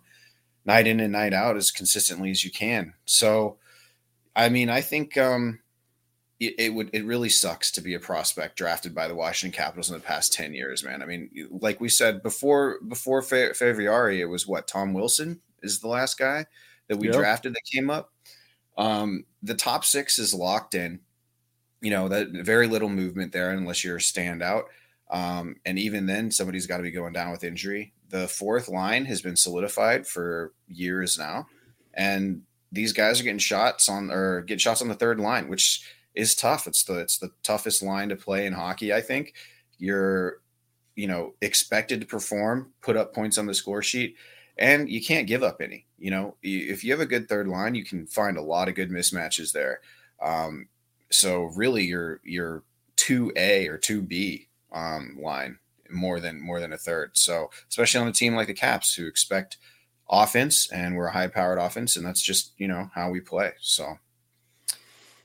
night 0.65 0.87
in 0.87 0.99
and 0.99 1.13
night 1.13 1.33
out 1.33 1.57
as 1.57 1.69
consistently 1.69 2.31
as 2.31 2.43
you 2.43 2.49
can. 2.49 2.95
So, 3.05 3.57
I 4.35 4.49
mean, 4.49 4.71
I 4.71 4.81
think 4.81 5.15
um 5.15 5.59
it, 6.41 6.55
it, 6.57 6.73
would 6.73 6.89
it 6.91 7.05
really 7.05 7.29
sucks 7.29 7.69
to 7.71 7.81
be 7.81 7.93
a 7.93 7.99
prospect 7.99 8.57
drafted 8.57 8.95
by 8.95 9.07
the 9.07 9.13
Washington 9.13 9.55
Capitals 9.55 9.91
in 9.91 9.95
the 9.95 10.01
past 10.01 10.33
10 10.33 10.55
years, 10.55 10.83
man. 10.83 11.03
I 11.03 11.05
mean, 11.05 11.29
like 11.51 11.79
we 11.79 11.87
said 11.87 12.23
before 12.23 12.79
before 12.87 13.21
Fehérváry, 13.21 14.17
it 14.17 14.25
was 14.25 14.47
what 14.47 14.67
Tom 14.67 14.93
Wilson 14.93 15.39
is 15.61 15.79
the 15.79 15.87
last 15.87 16.17
guy 16.17 16.47
that 16.87 16.97
we 16.97 17.07
yep. 17.07 17.15
drafted 17.15 17.53
that 17.53 17.61
came 17.71 17.91
up. 17.91 18.11
Um, 18.75 19.25
the 19.43 19.53
top 19.53 19.85
six 19.85 20.17
is 20.17 20.33
locked 20.33 20.73
in. 20.73 21.01
You 21.79 21.91
know, 21.91 22.07
that 22.07 22.29
very 22.31 22.67
little 22.67 22.89
movement 22.89 23.33
there 23.33 23.51
unless 23.51 23.83
you're 23.83 23.97
a 23.97 23.99
standout. 23.99 24.63
Um, 25.11 25.57
and 25.63 25.77
even 25.77 26.07
then, 26.07 26.31
somebody's 26.31 26.65
got 26.65 26.77
to 26.77 26.83
be 26.83 26.91
going 26.91 27.13
down 27.13 27.31
with 27.31 27.43
injury. 27.43 27.93
The 28.09 28.27
fourth 28.27 28.67
line 28.67 29.05
has 29.05 29.21
been 29.21 29.35
solidified 29.35 30.07
for 30.07 30.53
years 30.67 31.19
now, 31.19 31.47
and 31.93 32.41
these 32.71 32.93
guys 32.93 33.19
are 33.19 33.23
getting 33.23 33.37
shots 33.37 33.89
on 33.89 34.09
or 34.09 34.41
getting 34.41 34.59
shots 34.59 34.81
on 34.81 34.87
the 34.87 34.95
third 34.95 35.19
line, 35.19 35.47
which 35.47 35.85
is 36.15 36.35
tough. 36.35 36.67
It's 36.67 36.83
the 36.83 36.99
it's 36.99 37.17
the 37.17 37.31
toughest 37.43 37.81
line 37.81 38.09
to 38.09 38.15
play 38.15 38.45
in 38.45 38.53
hockey. 38.53 38.93
I 38.93 39.01
think 39.01 39.33
you're 39.77 40.41
you 40.95 41.07
know 41.07 41.33
expected 41.41 42.01
to 42.01 42.07
perform, 42.07 42.73
put 42.81 42.97
up 42.97 43.13
points 43.13 43.37
on 43.37 43.45
the 43.45 43.53
score 43.53 43.81
sheet, 43.81 44.15
and 44.57 44.89
you 44.89 45.03
can't 45.03 45.27
give 45.27 45.43
up 45.43 45.61
any. 45.61 45.85
You 45.97 46.11
know, 46.11 46.35
if 46.41 46.83
you 46.83 46.91
have 46.91 47.01
a 47.01 47.05
good 47.05 47.29
third 47.29 47.47
line, 47.47 47.75
you 47.75 47.85
can 47.85 48.05
find 48.07 48.37
a 48.37 48.41
lot 48.41 48.67
of 48.67 48.75
good 48.75 48.89
mismatches 48.89 49.51
there. 49.51 49.81
Um, 50.21 50.67
so 51.09 51.43
really, 51.55 51.83
you're 51.85 52.21
you're 52.23 52.63
two 52.95 53.31
A 53.35 53.67
or 53.67 53.77
two 53.77 54.01
B 54.01 54.47
um, 54.71 55.17
line 55.19 55.57
more 55.89 56.19
than 56.19 56.39
more 56.39 56.59
than 56.59 56.73
a 56.73 56.77
third. 56.77 57.11
So 57.13 57.49
especially 57.69 58.01
on 58.01 58.07
a 58.07 58.13
team 58.13 58.35
like 58.35 58.47
the 58.47 58.53
Caps 58.53 58.95
who 58.95 59.07
expect 59.07 59.57
offense 60.09 60.69
and 60.71 60.95
we're 60.95 61.07
a 61.07 61.11
high 61.11 61.27
powered 61.27 61.57
offense, 61.57 61.95
and 61.95 62.05
that's 62.05 62.21
just 62.21 62.53
you 62.57 62.67
know 62.67 62.89
how 62.93 63.09
we 63.09 63.19
play. 63.19 63.53
So 63.61 63.97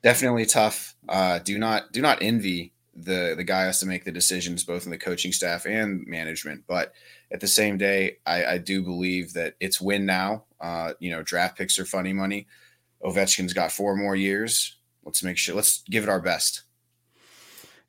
definitely 0.02 0.46
tough. 0.46 0.94
Uh, 1.08 1.38
do 1.38 1.58
not 1.58 1.92
do 1.92 2.00
not 2.00 2.18
envy 2.22 2.72
the 2.94 3.34
the 3.36 3.44
guy 3.44 3.62
has 3.62 3.80
to 3.80 3.86
make 3.86 4.04
the 4.04 4.12
decisions 4.12 4.64
both 4.64 4.84
in 4.84 4.90
the 4.90 4.98
coaching 4.98 5.32
staff 5.32 5.66
and 5.66 6.06
management. 6.06 6.64
But 6.66 6.92
at 7.30 7.40
the 7.40 7.48
same 7.48 7.76
day, 7.76 8.18
I, 8.24 8.44
I 8.44 8.58
do 8.58 8.82
believe 8.82 9.32
that 9.34 9.54
it's 9.60 9.80
win 9.80 10.06
now. 10.06 10.44
Uh, 10.60 10.92
you 10.98 11.10
know, 11.10 11.22
draft 11.22 11.58
picks 11.58 11.78
are 11.78 11.84
funny 11.84 12.12
money. 12.12 12.46
Ovechkin's 13.02 13.52
got 13.52 13.72
four 13.72 13.96
more 13.96 14.16
years. 14.16 14.76
Let's 15.04 15.22
make 15.22 15.36
sure. 15.36 15.54
Let's 15.54 15.82
give 15.90 16.04
it 16.04 16.08
our 16.08 16.20
best. 16.20 16.62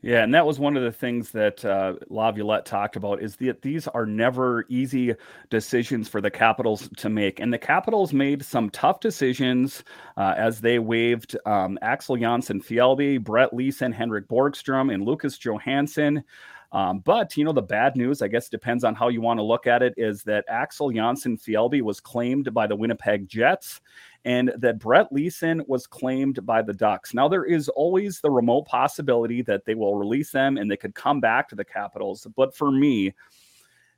Yeah, 0.04 0.24
and 0.24 0.34
that 0.36 0.46
was 0.46 0.60
one 0.60 0.78
of 0.78 0.84
the 0.84 0.92
things 0.92 1.32
that 1.32 1.66
uh, 1.66 1.96
Laviolette 2.10 2.68
talked 2.68 2.96
about 2.96 3.22
is 3.22 3.36
that 3.38 3.64
these 3.64 3.88
are 3.88 4.06
never 4.06 4.64
easy 4.70 5.16
decisions 5.50 6.08
for 6.08 6.22
the 6.22 6.30
Capitals 6.30 6.88
to 6.98 7.10
make. 7.10 7.40
And 7.40 7.52
the 7.52 7.58
Capitals 7.58 8.14
made 8.14 8.46
some 8.46 8.70
tough 8.70 9.00
decisions 9.00 9.84
uh, 10.16 10.36
as 10.38 10.62
they 10.62 10.78
waived 10.78 11.36
um, 11.48 11.80
Axel 11.82 12.16
Jonsson-Fjällby, 12.16 13.24
Brett 13.24 13.56
Leason, 13.56 13.92
Henrik 13.92 14.28
Borgstrom, 14.28 14.94
and 14.94 15.04
Lucas 15.04 15.36
Johansson. 15.40 16.24
Um, 16.74 17.00
but 17.00 17.36
you 17.36 17.44
know, 17.44 17.54
the 17.54 17.62
bad 17.62 17.96
news, 17.96 18.22
I 18.22 18.28
guess, 18.28 18.50
depends 18.50 18.84
on 18.84 18.94
how 18.94 19.08
you 19.08 19.22
want 19.22 19.40
to 19.40 19.44
look 19.44 19.66
at 19.66 19.82
it, 19.82 19.96
is 19.98 20.22
that 20.24 20.46
Axel 20.48 20.92
Jonsson-Fjällby 20.92 21.82
was 21.82 22.00
claimed 22.00 22.54
by 22.54 22.68
the 22.68 22.76
Winnipeg 22.76 23.28
Jets, 23.28 23.82
and 24.28 24.52
that 24.58 24.78
Brett 24.78 25.10
Leason 25.10 25.64
was 25.68 25.88
claimed 25.88 26.46
by 26.46 26.62
the 26.62 26.74
Ducks. 26.74 27.14
Now, 27.14 27.30
there 27.30 27.46
is 27.46 27.70
always 27.70 28.20
the 28.20 28.30
remote 28.30 28.66
possibility 28.66 29.42
that 29.44 29.64
they 29.64 29.74
will 29.74 29.96
release 29.96 30.32
them 30.32 30.58
and 30.58 30.70
they 30.70 30.76
could 30.76 30.94
come 30.94 31.22
back 31.22 31.48
to 31.48 31.56
the 31.56 31.64
Capitals. 31.64 32.28
But 32.36 32.54
for 32.54 32.70
me, 32.70 33.14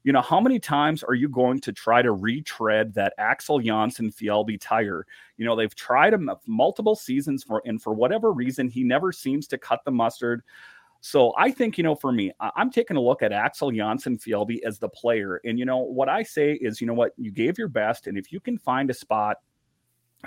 you 0.04 0.14
know, 0.14 0.22
how 0.22 0.40
many 0.40 0.60
times 0.60 1.04
are 1.04 1.16
you 1.16 1.30
going 1.30 1.60
to 1.62 1.74
try 1.74 2.04
to 2.04 2.12
retread 2.12 2.94
that 2.94 3.14
Axel 3.18 3.60
Jonsson 3.60 4.14
Fjällby 4.14 4.62
tire? 4.62 5.08
You 5.38 5.46
know, 5.46 5.56
they've 5.56 5.74
tried 5.74 6.14
him 6.14 6.30
multiple 6.46 6.96
seasons 6.96 7.44
for, 7.44 7.64
and 7.66 7.82
for 7.82 7.96
whatever 7.96 8.32
reason, 8.32 8.70
he 8.70 8.84
never 8.84 9.12
seems 9.12 9.48
to 9.48 9.58
cut 9.58 9.82
the 9.84 9.92
mustard. 9.92 10.44
So 11.02 11.34
I 11.40 11.50
think, 11.50 11.76
you 11.76 11.84
know, 11.84 11.96
for 11.96 12.12
me, 12.12 12.32
I'm 12.40 12.70
taking 12.70 12.98
a 12.98 13.02
look 13.02 13.24
at 13.24 13.32
Axel 13.32 13.72
Jonsson 13.72 14.22
Fjällby 14.24 14.60
as 14.64 14.78
the 14.78 14.90
player. 14.90 15.42
And, 15.44 15.58
you 15.58 15.66
know, 15.66 15.80
what 15.80 16.08
I 16.08 16.22
say 16.22 16.54
is, 16.54 16.80
you 16.80 16.86
know 16.86 16.94
what, 16.94 17.14
you 17.18 17.32
gave 17.32 17.58
your 17.58 17.68
best. 17.68 18.06
And 18.06 18.16
if 18.16 18.32
you 18.32 18.40
can 18.40 18.60
find 18.60 18.92
a 18.92 18.94
spot 18.94 19.38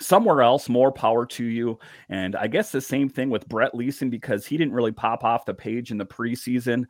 somewhere 0.01 0.43
else, 0.43 0.69
more 0.69 0.93
power 0.93 1.27
to 1.27 1.45
you. 1.45 1.79
And 2.09 2.35
I 2.37 2.47
guess 2.47 2.73
the 2.73 2.81
same 2.81 3.09
thing 3.09 3.31
with 3.31 3.49
Brett 3.49 3.75
Leason 3.75 4.11
because 4.11 4.47
he 4.47 4.57
didn't 4.57 4.75
really 4.75 4.93
pop 4.93 5.25
off 5.25 5.45
the 5.45 5.55
page 5.55 5.91
in 5.91 5.99
the 5.99 6.07
preseason. 6.07 6.87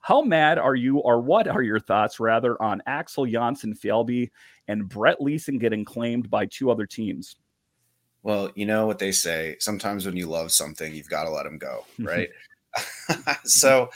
How 0.00 0.22
mad 0.22 0.58
are 0.58 0.74
you, 0.74 0.98
or 0.98 1.20
what 1.20 1.48
are 1.48 1.62
your 1.62 1.80
thoughts 1.80 2.20
rather, 2.20 2.60
on 2.62 2.82
Axel 2.86 3.24
Jonsson 3.24 3.78
Fjällby 3.78 4.30
and 4.68 4.88
Brett 4.88 5.20
Leason 5.20 5.58
getting 5.58 5.84
claimed 5.84 6.30
by 6.30 6.46
two 6.46 6.70
other 6.70 6.86
teams? 6.86 7.36
Well, 8.22 8.50
you 8.54 8.66
know 8.66 8.86
what 8.86 8.98
they 8.98 9.12
say. 9.12 9.56
Sometimes 9.60 10.06
when 10.06 10.16
you 10.16 10.26
love 10.26 10.52
something, 10.52 10.94
you've 10.94 11.10
got 11.10 11.24
to 11.24 11.30
let 11.30 11.44
them 11.44 11.58
go, 11.58 11.84
right? 11.98 12.28
so, 13.44 13.90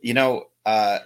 you 0.00 0.14
know, 0.14 0.44
uh, 0.66 0.98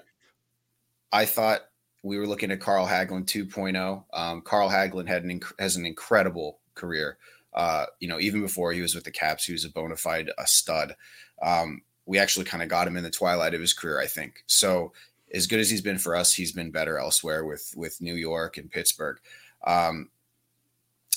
I 1.13 1.25
thought 1.25 1.61
we 2.03 2.19
were 2.19 2.27
looking 2.27 2.51
at 2.51 2.61
Carl 2.61 2.87
Hagelin 2.87 3.25
2.0. 3.25 4.05
Um, 4.13 4.41
Carl 4.41 4.69
Hagelin 4.69 5.07
had 5.07 5.23
an 5.23 5.41
inc- 5.41 5.61
has 5.61 5.77
an 5.77 5.87
incredible 5.87 6.59
career. 6.75 7.19
Uh, 7.55 7.87
you 8.01 8.09
know, 8.09 8.19
even 8.19 8.41
before 8.41 8.73
he 8.73 8.81
was 8.81 8.95
with 8.95 9.05
the 9.05 9.11
Caps, 9.11 9.45
he 9.45 9.53
was 9.53 9.65
a 9.65 9.71
bona 9.71 9.97
fide 9.97 10.31
a 10.39 10.47
stud. 10.47 10.97
Um, 11.43 11.83
we 12.07 12.19
actually 12.19 12.47
kind 12.47 12.63
of 12.63 12.69
got 12.69 12.89
him 12.89 12.97
in 12.97 13.05
the 13.05 13.11
twilight 13.11 13.55
of 13.55 13.61
his 13.61 13.75
career, 13.75 14.01
I 14.01 14.07
think. 14.07 14.43
So, 14.47 14.93
as 15.35 15.47
good 15.47 15.61
as 15.61 15.71
he's 15.71 15.81
been 15.81 15.99
for 15.99 16.15
us, 16.17 16.33
he's 16.33 16.53
been 16.53 16.71
better 16.71 16.99
elsewhere 16.99 17.45
with 17.45 17.73
with 17.77 18.01
New 18.01 18.15
York 18.15 18.57
and 18.57 18.71
Pittsburgh. 18.71 19.19
Um, 19.65 20.09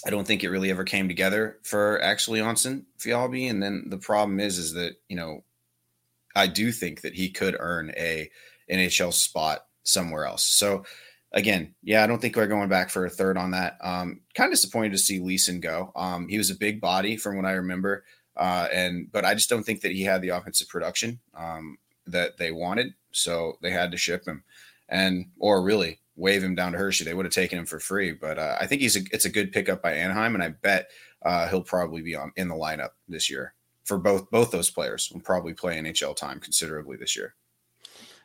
I 0.05 0.09
don't 0.09 0.27
think 0.27 0.43
it 0.43 0.49
really 0.49 0.69
ever 0.69 0.83
came 0.83 1.07
together 1.07 1.57
for 1.63 2.01
Axel 2.01 2.35
Jonsson 2.35 2.85
Fjällby. 2.99 3.49
And 3.49 3.61
then 3.61 3.85
the 3.87 3.97
problem 3.97 4.39
is, 4.39 4.57
is 4.57 4.73
that 4.73 4.93
you 5.09 5.15
know 5.15 5.43
I 6.35 6.47
do 6.47 6.71
think 6.71 7.01
that 7.01 7.15
he 7.15 7.29
could 7.29 7.55
earn 7.59 7.91
a 7.97 8.29
NHL 8.69 9.13
spot 9.13 9.65
somewhere 9.83 10.25
else. 10.25 10.43
So 10.43 10.85
again, 11.35 11.75
yeah, 11.83 12.03
I 12.03 12.07
don't 12.07 12.19
think 12.19 12.35
we're 12.35 12.47
going 12.47 12.69
back 12.69 12.89
for 12.89 13.05
a 13.05 13.09
third 13.09 13.37
on 13.37 13.51
that. 13.51 13.77
Um, 13.81 14.21
kind 14.33 14.47
of 14.47 14.53
disappointed 14.53 14.93
to 14.93 14.97
see 14.97 15.19
Leason 15.19 15.59
go. 15.59 15.91
Um, 15.95 16.27
he 16.27 16.37
was 16.37 16.49
a 16.49 16.55
big 16.55 16.81
body 16.81 17.17
from 17.17 17.35
what 17.35 17.45
I 17.45 17.51
remember, 17.51 18.05
uh, 18.35 18.67
and 18.73 19.11
but 19.11 19.25
I 19.25 19.35
just 19.35 19.49
don't 19.49 19.63
think 19.63 19.81
that 19.81 19.91
he 19.91 20.01
had 20.01 20.21
the 20.21 20.29
offensive 20.29 20.69
production 20.69 21.19
um, 21.35 21.77
that 22.07 22.37
they 22.37 22.51
wanted, 22.51 22.93
so 23.11 23.57
they 23.61 23.71
had 23.71 23.91
to 23.91 23.97
ship 23.97 24.25
him, 24.25 24.43
and 24.89 25.25
or 25.37 25.61
really 25.61 25.99
waive 26.15 26.43
him 26.43 26.55
down 26.55 26.71
to 26.71 26.77
Hershey. 26.77 27.03
They 27.03 27.13
would 27.13 27.25
have 27.25 27.33
taken 27.33 27.59
him 27.59 27.65
for 27.65 27.79
free, 27.79 28.13
but 28.13 28.39
uh, 28.39 28.57
I 28.59 28.65
think 28.65 28.81
he's 28.81 28.95
a, 28.95 29.01
it's 29.11 29.25
a 29.25 29.29
good 29.29 29.51
pickup 29.51 29.83
by 29.83 29.93
Anaheim, 29.93 30.33
and 30.33 30.43
I 30.43 30.49
bet 30.49 30.89
uh, 31.23 31.47
he'll 31.49 31.61
probably 31.61 32.01
be 32.01 32.15
on 32.15 32.31
in 32.37 32.47
the 32.47 32.55
lineup 32.55 32.91
this 33.07 33.29
year 33.29 33.53
for 33.85 33.97
both 33.97 34.29
both 34.31 34.51
those 34.51 34.69
players 34.69 35.09
will 35.13 35.21
probably 35.21 35.53
play 35.53 35.77
NHL 35.77 36.15
time 36.15 36.39
considerably 36.39 36.97
this 36.97 37.15
year. 37.15 37.35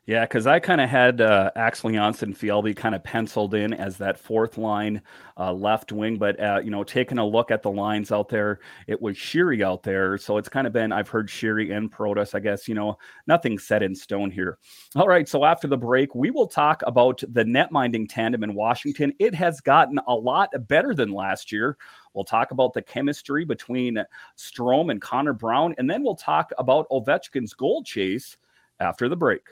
Yeah, 0.07 0.25
because 0.25 0.47
I 0.47 0.59
kind 0.59 0.80
of 0.80 0.88
had 0.88 1.21
uh, 1.21 1.50
Axel 1.54 1.90
Jonsson 1.90 2.37
Fjällby 2.37 2.75
kind 2.75 2.95
of 2.95 3.04
penciled 3.04 3.54
in 3.54 3.73
as 3.75 3.97
that 3.99 4.19
fourth 4.19 4.59
line 4.59 5.02
uh, 5.38 5.52
left 5.52 5.92
wing, 5.92 6.16
but 6.16 6.40
uh, 6.40 6.61
you 6.64 6.71
know, 6.71 6.83
taking 6.83 7.19
a 7.19 7.25
look 7.26 7.50
at 7.50 7.62
the 7.62 7.71
lines 7.71 8.11
out 8.11 8.28
there, 8.28 8.61
it 8.88 9.00
was 9.00 9.16
Sheary 9.16 9.62
out 9.62 9.83
there, 9.83 10.16
so 10.19 10.38
it's 10.38 10.49
kind 10.49 10.66
of 10.66 10.73
been 10.73 10.90
I've 10.90 11.09
heard 11.09 11.28
Sheary 11.28 11.76
and 11.76 11.92
Protas. 11.92 12.35
I 12.35 12.40
guess 12.40 12.66
you 12.66 12.75
know 12.75 12.97
nothing 13.26 13.59
set 13.59 13.83
in 13.83 13.95
stone 13.95 14.30
here. 14.30 14.59
All 14.97 15.07
right, 15.07 15.28
so 15.28 15.45
after 15.45 15.69
the 15.69 15.76
break, 15.76 16.14
we 16.14 16.30
will 16.30 16.49
talk 16.49 16.83
about 16.87 17.23
the 17.28 17.45
net 17.45 17.71
minding 17.71 18.09
tandem 18.09 18.42
in 18.42 18.54
Washington. 18.54 19.12
It 19.21 19.35
has 19.35 19.61
gotten 19.61 20.00
a 20.09 20.14
lot 20.14 20.49
better 20.66 20.95
than 20.95 21.12
last 21.12 21.52
year. 21.52 21.76
We'll 22.14 22.25
talk 22.25 22.50
about 22.52 22.73
the 22.73 22.83
chemistry 22.83 23.45
between 23.45 24.02
Strome 24.37 24.90
and 24.90 25.00
Connor 25.00 25.35
Brown, 25.35 25.75
and 25.78 25.88
then 25.88 26.02
we'll 26.02 26.16
talk 26.16 26.50
about 26.59 26.88
Ovechkin's 26.90 27.52
goal 27.54 27.85
chase 27.85 28.38
after 28.80 29.09
the 29.09 29.16
break. 29.16 29.42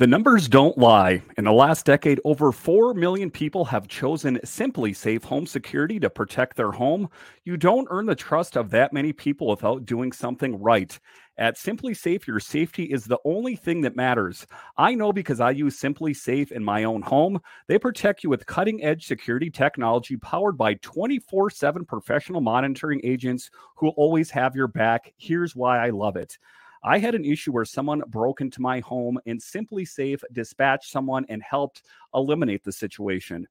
The 0.00 0.06
numbers 0.06 0.48
don't 0.48 0.78
lie. 0.78 1.20
In 1.36 1.44
the 1.44 1.52
last 1.52 1.84
decade, 1.84 2.20
over 2.24 2.52
4 2.52 2.94
million 2.94 3.30
people 3.30 3.66
have 3.66 3.86
chosen 3.86 4.38
SimpliSafe 4.38 5.22
Home 5.24 5.46
Security 5.46 6.00
to 6.00 6.08
protect 6.08 6.56
their 6.56 6.70
home. 6.70 7.10
You 7.44 7.58
don't 7.58 7.86
earn 7.90 8.06
the 8.06 8.14
trust 8.14 8.56
of 8.56 8.70
that 8.70 8.94
many 8.94 9.12
people 9.12 9.46
without 9.48 9.84
doing 9.84 10.10
something 10.12 10.58
right. 10.58 10.98
At 11.36 11.58
SimpliSafe, 11.58 12.26
your 12.26 12.40
safety 12.40 12.84
is 12.84 13.04
the 13.04 13.18
only 13.26 13.56
thing 13.56 13.82
that 13.82 13.94
matters. 13.94 14.46
I 14.78 14.94
know 14.94 15.12
because 15.12 15.38
I 15.38 15.50
use 15.50 15.78
SimpliSafe 15.78 16.50
in 16.50 16.64
my 16.64 16.84
own 16.84 17.02
home. 17.02 17.38
They 17.68 17.78
protect 17.78 18.24
you 18.24 18.30
with 18.30 18.46
cutting 18.46 18.82
edge 18.82 19.06
security 19.06 19.50
technology 19.50 20.16
powered 20.16 20.56
by 20.56 20.76
24 20.76 21.50
7 21.50 21.84
professional 21.84 22.40
monitoring 22.40 23.02
agents 23.04 23.50
who 23.76 23.88
always 23.90 24.30
have 24.30 24.56
your 24.56 24.68
back. 24.68 25.12
Here's 25.18 25.54
why 25.54 25.84
I 25.84 25.90
love 25.90 26.16
it. 26.16 26.38
I 26.82 26.98
had 26.98 27.14
an 27.14 27.24
issue 27.24 27.52
where 27.52 27.64
someone 27.64 28.02
broke 28.08 28.40
into 28.40 28.62
my 28.62 28.80
home 28.80 29.18
and 29.26 29.40
SimpliSafe 29.40 30.22
dispatched 30.32 30.90
someone 30.90 31.26
and 31.28 31.42
helped 31.42 31.82
eliminate 32.14 32.64
the 32.64 32.72
situation. 32.72 33.46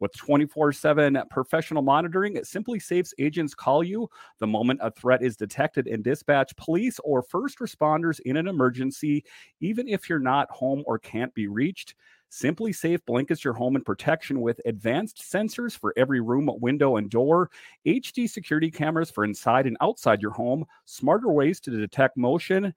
With 0.00 0.12
24 0.16 0.72
7 0.72 1.22
professional 1.30 1.82
monitoring, 1.82 2.34
SimpliSafe's 2.36 3.14
agents 3.18 3.54
call 3.54 3.82
you 3.82 4.08
the 4.38 4.46
moment 4.46 4.80
a 4.82 4.90
threat 4.90 5.22
is 5.22 5.36
detected 5.36 5.86
and 5.86 6.02
dispatch 6.02 6.54
police 6.56 6.98
or 7.04 7.22
first 7.22 7.58
responders 7.60 8.20
in 8.20 8.36
an 8.36 8.48
emergency, 8.48 9.24
even 9.60 9.88
if 9.88 10.08
you're 10.08 10.18
not 10.18 10.50
home 10.50 10.82
or 10.86 10.98
can't 10.98 11.32
be 11.32 11.46
reached. 11.46 11.94
SimpliSafe 12.34 12.98
blankets 13.06 13.44
your 13.44 13.52
home 13.52 13.76
in 13.76 13.82
protection 13.84 14.40
with 14.40 14.60
advanced 14.64 15.18
sensors 15.18 15.78
for 15.78 15.94
every 15.96 16.20
room, 16.20 16.50
window, 16.60 16.96
and 16.96 17.08
door, 17.08 17.48
HD 17.86 18.28
security 18.28 18.72
cameras 18.72 19.08
for 19.08 19.24
inside 19.24 19.68
and 19.68 19.76
outside 19.80 20.20
your 20.20 20.32
home, 20.32 20.64
smarter 20.84 21.30
ways 21.30 21.60
to 21.60 21.70
detect 21.70 22.16
motion 22.16 22.74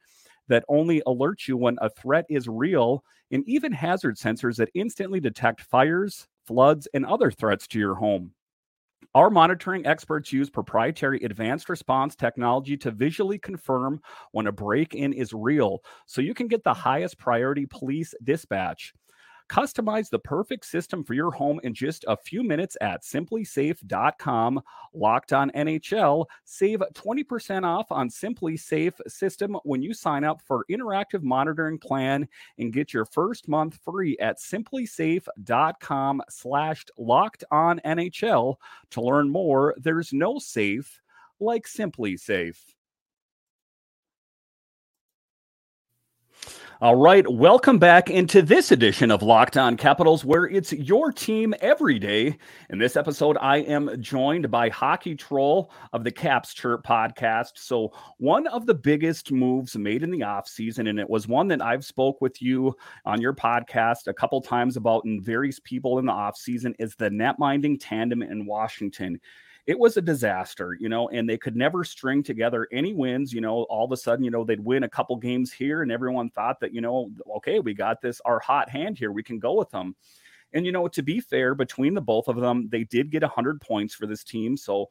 that 0.47 0.63
only 0.69 1.01
alerts 1.07 1.47
you 1.47 1.57
when 1.57 1.75
a 1.81 1.89
threat 1.89 2.25
is 2.29 2.47
real, 2.47 3.03
and 3.31 3.43
even 3.47 3.71
hazard 3.71 4.15
sensors 4.15 4.57
that 4.57 4.69
instantly 4.75 5.19
detect 5.19 5.61
fires, 5.61 6.27
floods, 6.45 6.87
and 6.93 7.03
other 7.03 7.31
threats 7.31 7.67
to 7.67 7.79
your 7.79 7.95
home. 7.95 8.31
Our 9.15 9.31
monitoring 9.31 9.87
experts 9.87 10.31
use 10.31 10.51
proprietary 10.51 11.19
advanced 11.23 11.67
response 11.67 12.15
technology 12.15 12.77
to 12.77 12.91
visually 12.91 13.39
confirm 13.39 14.01
when 14.33 14.45
a 14.45 14.51
break 14.51 14.93
in 14.93 15.13
is 15.13 15.33
real 15.33 15.79
so 16.05 16.21
you 16.21 16.35
can 16.35 16.47
get 16.47 16.63
the 16.63 16.73
highest 16.73 17.17
priority 17.17 17.65
police 17.65 18.13
dispatch. 18.23 18.93
Customize 19.49 20.09
the 20.09 20.19
perfect 20.19 20.65
system 20.65 21.03
for 21.03 21.13
your 21.13 21.31
home 21.31 21.59
in 21.63 21.73
just 21.73 22.03
a 22.07 22.17
few 22.17 22.43
minutes 22.43 22.75
at 22.81 23.03
simplisafe.com. 23.03 24.61
Locked 24.93 25.33
on 25.33 25.51
NHL. 25.51 26.25
Save 26.43 26.81
20% 26.93 27.63
off 27.63 27.91
on 27.91 28.09
SimpliSafe 28.09 28.99
system 29.07 29.57
when 29.63 29.81
you 29.81 29.93
sign 29.93 30.23
up 30.23 30.41
for 30.45 30.65
interactive 30.69 31.23
monitoring 31.23 31.77
plan 31.79 32.27
and 32.57 32.73
get 32.73 32.93
your 32.93 33.05
first 33.05 33.47
month 33.47 33.79
free 33.85 34.17
at 34.19 34.39
simplisafe.com 34.39 36.21
slash 36.29 36.85
locked 36.97 37.43
on 37.49 37.79
NHL. 37.85 38.55
To 38.91 39.01
learn 39.01 39.29
more, 39.29 39.75
there's 39.77 40.11
no 40.11 40.39
safe 40.39 41.01
like 41.39 41.65
SimpliSafe. 41.65 42.76
All 46.79 46.95
right, 46.95 47.27
welcome 47.27 47.79
back 47.79 48.11
into 48.11 48.43
this 48.43 48.71
edition 48.71 49.09
of 49.09 49.23
Locked 49.23 49.57
On 49.57 49.75
Capitals, 49.77 50.23
where 50.23 50.45
it's 50.45 50.71
your 50.71 51.11
team 51.11 51.55
every 51.59 51.97
day. 51.97 52.37
In 52.69 52.77
this 52.77 52.95
episode, 52.95 53.35
I 53.41 53.57
am 53.61 53.99
joined 53.99 54.51
by 54.51 54.69
Hockey 54.69 55.15
Troll 55.15 55.71
of 55.91 56.03
the 56.03 56.11
Caps 56.11 56.53
Chirp 56.53 56.85
podcast. 56.85 57.53
So, 57.55 57.93
one 58.19 58.45
of 58.45 58.67
the 58.67 58.75
biggest 58.75 59.31
moves 59.31 59.75
made 59.75 60.03
in 60.03 60.11
the 60.11 60.19
offseason, 60.19 60.87
and 60.87 60.99
it 60.99 61.09
was 61.09 61.27
one 61.27 61.47
that 61.47 61.63
I've 61.63 61.83
spoke 61.83 62.21
with 62.21 62.43
you 62.43 62.77
on 63.05 63.21
your 63.21 63.33
podcast 63.33 64.05
a 64.05 64.13
couple 64.13 64.39
times 64.39 64.77
about 64.77 65.03
in 65.03 65.19
various 65.19 65.59
people 65.59 65.97
in 65.97 66.05
the 66.05 66.13
offseason, 66.13 66.75
is 66.77 66.93
the 66.93 67.09
net 67.09 67.39
minding 67.39 67.79
tandem 67.79 68.21
in 68.21 68.45
Washington 68.45 69.19
it 69.67 69.77
was 69.77 69.97
a 69.97 70.01
disaster, 70.01 70.77
you 70.79 70.87
know, 70.87 71.09
and 71.09 71.29
they 71.29 71.37
could 71.37 71.55
never 71.55 71.83
string 71.83 72.23
together 72.23 72.67
any 72.71 72.93
wins. 72.93 73.33
You 73.33 73.41
know, 73.41 73.63
all 73.63 73.83
of 73.83 73.91
a 73.91 73.97
sudden, 73.97 74.23
you 74.23 74.31
know, 74.31 74.45
they'd 74.45 74.63
win 74.63 74.83
a 74.83 74.89
couple 74.89 75.17
games 75.17 75.51
here, 75.51 75.81
and 75.81 75.91
everyone 75.91 76.29
thought 76.29 76.61
that, 76.61 76.73
you 76.73 76.79
know, 76.79 77.11
okay, 77.35 77.59
we 77.59 77.73
got 77.73 78.01
this, 78.01 78.21
our 78.23 78.39
hot 78.39 78.69
hand 78.69 78.97
here, 78.97 79.11
we 79.11 79.23
can 79.23 79.39
go 79.39 79.53
with 79.53 79.69
them. 79.69 79.93
And, 80.53 80.65
you 80.65 80.71
know, 80.71 80.87
to 80.87 81.03
be 81.03 81.19
fair, 81.19 81.53
between 81.53 81.93
the 81.93 82.01
both 82.01 82.29
of 82.29 82.37
them, 82.37 82.69
they 82.71 82.85
did 82.85 83.11
get 83.11 83.21
100 83.21 83.59
points 83.59 83.93
for 83.93 84.07
this 84.07 84.23
team. 84.23 84.55
So, 84.55 84.87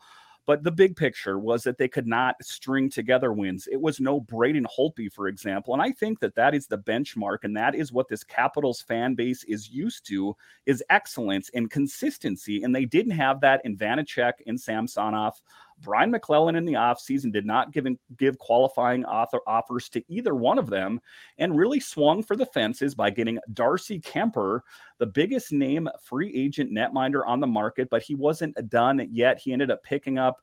But 0.47 0.63
the 0.63 0.71
big 0.71 0.95
picture 0.95 1.41
was 1.41 1.65
that 1.65 1.77
they 1.77 1.89
could 1.89 2.07
not 2.07 2.37
string 2.41 2.89
together 2.89 3.33
wins. 3.33 3.69
It 3.71 3.81
was 3.81 3.99
no 3.99 4.21
Braden 4.21 4.67
Holtby, 4.67 5.13
for 5.13 5.27
example. 5.27 5.75
And 5.75 5.83
I 5.83 5.91
think 5.91 6.21
that 6.21 6.37
that 6.37 6.55
is 6.55 6.69
the 6.69 6.79
benchmark. 6.79 7.39
And 7.43 7.57
that 7.57 7.75
is 7.75 7.93
what 7.93 8.09
this 8.09 8.23
Capitals 8.23 8.81
fan 8.81 9.17
base 9.17 9.43
is 9.45 9.71
used 9.71 10.07
to 10.07 10.37
is 10.65 10.85
excellence 10.89 11.51
and 11.53 11.69
consistency. 11.69 12.63
And 12.63 12.75
they 12.75 12.85
didn't 12.85 13.13
have 13.13 13.41
that 13.41 13.61
in 13.65 13.77
Vanecek 13.77 14.35
and 14.47 14.61
Samsonov. 14.61 15.43
Brian 15.81 16.11
MacLellan 16.11 16.57
in 16.57 16.65
the 16.65 16.75
offseason 16.75 17.33
did 17.33 17.45
not 17.45 17.73
give, 17.73 17.87
in, 17.87 17.99
give 18.17 18.39
qualifying 18.39 19.05
author 19.05 19.41
offers 19.47 19.89
to 19.91 20.03
either 20.09 20.35
one 20.35 20.59
of 20.59 20.71
them 20.71 21.01
and 21.39 21.57
really 21.57 21.81
swung 21.81 22.23
for 22.23 22.35
the 22.35 22.47
fences 22.47 22.95
by 22.95 23.11
getting 23.11 23.39
Darcy 23.53 24.01
Kuemper, 24.01 24.61
the 24.99 25.07
biggest 25.07 25.53
name 25.53 25.89
free 26.03 26.33
agent 26.35 26.71
netminder 26.73 27.23
on 27.27 27.41
the 27.41 27.47
market, 27.47 27.89
but 27.91 28.03
he 28.03 28.15
wasn't 28.15 28.57
done 28.71 29.07
yet. 29.11 29.39
He 29.39 29.53
ended 29.53 29.71
up 29.71 29.83
picking 29.83 30.19
up 30.19 30.41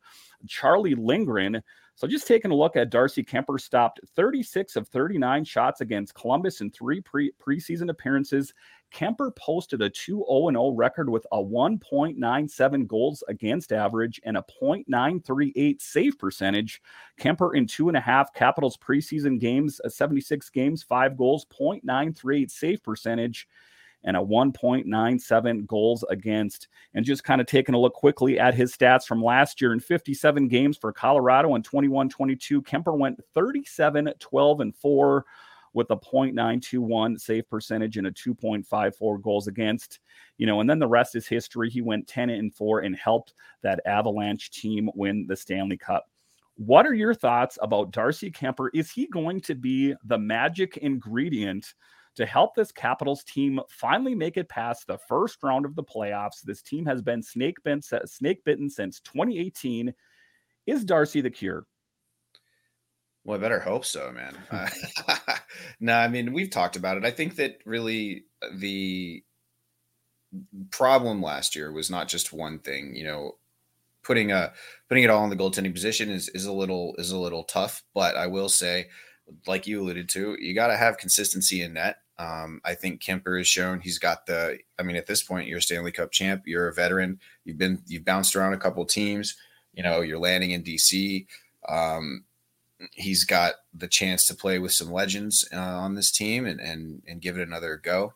Charlie 0.48 0.96
Lindgren. 0.96 1.64
So 1.96 2.08
just 2.08 2.28
taking 2.28 2.52
a 2.52 2.56
look 2.56 2.76
at 2.76 2.90
Darcy 2.90 3.24
Kuemper 3.24 3.62
stopped 3.62 4.00
36 4.16 4.76
of 4.76 4.88
39 4.88 5.44
shots 5.44 5.82
against 5.82 6.16
Columbus 6.16 6.62
in 6.62 6.72
three 6.72 7.02
pre- 7.02 7.32
preseason 7.40 7.90
appearances, 7.90 8.54
Kuemper 8.94 9.36
posted 9.36 9.82
a 9.82 9.90
2-0-0 9.90 10.74
record 10.76 11.10
with 11.10 11.26
a 11.32 11.38
1.97 11.38 12.88
goals 12.88 13.24
against 13.28 13.72
average 13.72 14.20
and 14.24 14.38
a 14.38 14.46
0.938 14.62 15.82
save 15.82 16.18
percentage. 16.18 16.82
Kuemper 17.20 17.56
in 17.56 17.68
two 17.68 17.90
and 17.90 17.98
a 17.98 18.02
half 18.02 18.34
Capitals 18.34 18.78
preseason 18.78 19.40
games, 19.40 19.80
uh, 19.86 19.90
76 19.90 20.50
games, 20.50 20.82
five 20.84 21.16
goals, 21.16 21.46
0.938 21.46 22.50
save 22.50 22.84
percentage 22.84 23.48
and 24.04 24.18
a 24.18 24.20
1.97 24.20 25.66
goals 25.68 26.04
against. 26.10 26.68
And 26.94 27.06
just 27.06 27.24
kind 27.24 27.42
of 27.42 27.48
taking 27.48 27.76
a 27.76 27.80
look 27.80 27.94
quickly 27.94 28.40
at 28.40 28.54
his 28.54 28.76
stats 28.76 29.06
from 29.06 29.24
last 29.24 29.62
year 29.62 29.74
in 29.74 29.80
57 29.80 30.48
games 30.48 30.78
for 30.78 30.92
Colorado 30.92 31.56
in 31.56 31.64
21 31.64 32.10
22, 32.10 32.62
Kuemper 32.62 32.98
went 32.98 33.20
37, 33.34 34.14
12, 34.20 34.60
and 34.60 34.76
4 34.76 35.26
with 35.74 35.90
a 35.90 35.98
0.921 35.98 37.20
save 37.20 37.50
percentage 37.50 37.98
and 37.98 38.08
a 38.08 38.12
2.54 38.12 39.22
goals 39.22 39.48
against. 39.48 40.00
You 40.38 40.46
know, 40.46 40.62
and 40.62 40.70
then 40.70 40.80
the 40.80 40.88
rest 40.88 41.16
is 41.16 41.28
history. 41.28 41.70
He 41.70 41.82
went 41.82 42.08
10 42.08 42.30
and 42.30 42.54
4 42.54 42.82
and 42.82 42.96
helped 42.96 43.34
that 43.62 43.82
Avalanche 43.86 44.52
team 44.52 44.90
win 44.96 45.26
the 45.28 45.36
Stanley 45.36 45.78
Cup. 45.78 46.06
What 46.56 46.86
are 46.86 46.94
your 46.94 47.16
thoughts 47.16 47.58
about 47.62 47.92
Darcy 47.92 48.30
Kuemper? 48.30 48.70
Is 48.74 48.92
he 48.92 49.08
going 49.08 49.42
to 49.42 49.56
be 49.56 49.96
the 50.06 50.20
magic 50.20 50.78
ingredient 50.78 51.74
to 52.16 52.26
help 52.26 52.56
this 52.56 52.72
Capitals 52.72 53.24
team 53.24 53.60
finally 53.70 54.16
make 54.16 54.38
it 54.38 54.50
past 54.50 54.88
the 54.88 54.98
first 54.98 55.42
round 55.44 55.66
of 55.66 55.76
the 55.76 55.84
playoffs? 55.84 56.42
This 56.44 56.62
team 56.62 56.86
has 56.86 57.02
been 57.02 57.22
snake 57.22 57.58
bitten, 57.64 57.82
snake 58.06 58.44
bitten 58.44 58.70
since 58.70 59.00
2018. 59.02 59.94
Is 60.66 60.86
Darcy 60.86 61.22
the 61.22 61.30
cure? 61.30 61.66
Well, 63.26 63.38
I 63.38 63.42
better 63.42 63.60
hope 63.60 63.86
so, 63.86 64.12
man. 64.12 64.38
Uh, 64.52 65.38
no, 65.80 65.94
I 65.94 66.08
mean 66.08 66.34
we've 66.34 66.50
talked 66.50 66.76
about 66.76 66.98
it. 66.98 67.06
I 67.06 67.12
think 67.12 67.36
that 67.38 67.58
really 67.66 68.26
uh, 68.42 68.48
the 68.54 69.24
problem 70.72 71.22
last 71.22 71.56
year 71.56 71.72
was 71.72 71.90
not 71.90 72.08
just 72.08 72.34
one 72.34 72.60
thing. 72.60 72.96
You 72.96 73.06
know, 73.06 73.38
putting 74.04 74.32
a 74.32 74.54
putting 74.90 75.04
it 75.04 75.10
all 75.10 75.24
in 75.24 75.30
the 75.30 75.36
goaltending 75.36 75.74
position 75.74 76.10
is 76.10 76.30
is 76.30 76.46
a 76.46 76.54
little 76.54 76.96
is 76.98 77.12
a 77.12 77.18
little 77.18 77.44
tough. 77.44 77.84
But 77.94 78.16
I 78.16 78.28
will 78.28 78.50
say, 78.50 78.88
like 79.48 79.68
you 79.68 79.82
alluded 79.82 80.10
to, 80.10 80.38
you 80.40 80.54
got 80.54 80.68
to 80.68 80.78
have 80.78 80.98
consistency 80.98 81.62
in 81.62 81.74
net. 81.74 81.98
Um, 82.24 82.62
I 82.64 82.74
think 82.74 83.02
Kuemper 83.02 83.38
has 83.38 83.48
shown 83.48 83.82
he's 83.82 84.00
got 84.00 84.26
the. 84.26 84.60
I 84.80 84.84
mean, 84.84 84.96
at 84.96 85.08
this 85.08 85.24
point, 85.24 85.48
you're 85.48 85.58
a 85.58 85.62
Stanley 85.62 85.92
Cup 85.92 86.12
champ. 86.12 86.44
You're 86.46 86.70
a 86.70 86.74
veteran. 86.74 87.20
You've 87.44 87.58
been 87.58 87.82
you've 87.86 88.06
bounced 88.06 88.36
around 88.36 88.54
a 88.54 88.58
couple 88.58 88.86
teams. 88.86 89.36
You 89.74 89.84
know, 89.84 90.02
you're 90.02 90.20
landing 90.20 90.52
in 90.52 90.64
DC. 90.64 91.26
Um, 91.68 92.24
he's 92.94 93.26
got 93.26 93.56
the 93.74 93.88
chance 93.88 94.26
to 94.28 94.36
play 94.36 94.60
with 94.60 94.72
some 94.72 94.92
legends 94.92 95.48
uh, 95.54 95.58
on 95.58 95.96
this 95.96 96.12
team 96.12 96.46
and, 96.46 96.62
and 96.62 97.02
and 97.08 97.22
give 97.22 97.38
it 97.38 97.48
another 97.48 97.78
go. 97.84 98.14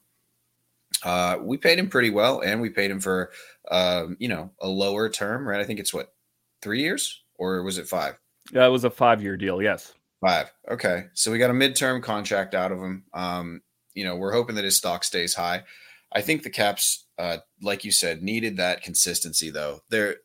Uh, 1.04 1.38
we 1.42 1.58
paid 1.58 1.78
him 1.78 1.90
pretty 1.90 2.10
well, 2.10 2.40
and 2.40 2.62
we 2.62 2.70
paid 2.70 2.90
him 2.90 3.02
for 3.02 3.32
um, 3.70 4.16
you 4.20 4.30
know 4.30 4.52
a 4.62 4.68
lower 4.68 5.10
term, 5.10 5.46
right? 5.46 5.60
I 5.60 5.66
think 5.66 5.82
it's 5.82 5.94
what 5.94 6.14
three 6.62 6.82
years 6.82 7.24
or 7.36 7.62
was 7.64 7.78
it 7.78 7.88
five? 7.88 8.18
Yeah, 8.54 8.66
it 8.66 8.70
was 8.70 8.86
a 8.86 8.90
five 8.90 9.22
year 9.22 9.36
deal. 9.36 9.62
Yes, 9.62 9.94
five. 10.22 10.54
Okay, 10.72 11.08
so 11.14 11.30
we 11.30 11.40
got 11.40 11.50
a 11.50 11.54
midterm 11.54 12.02
contract 12.02 12.56
out 12.56 12.72
of 12.72 12.80
him. 12.80 13.04
Um, 13.14 13.62
you 13.98 14.04
know, 14.04 14.16
we're 14.16 14.32
hoping 14.32 14.56
that 14.56 14.64
his 14.64 14.78
stock 14.78 15.04
stays 15.04 15.34
high. 15.34 15.64
I 16.14 16.22
think 16.22 16.44
the 16.44 16.52
Caps, 16.52 17.08
uh, 17.18 17.38
like 17.64 17.84
you 17.84 17.92
said, 17.92 18.22
needed 18.22 18.58
that 18.58 18.84
consistency 18.84 19.50
though. 19.50 19.80
There, 19.90 20.18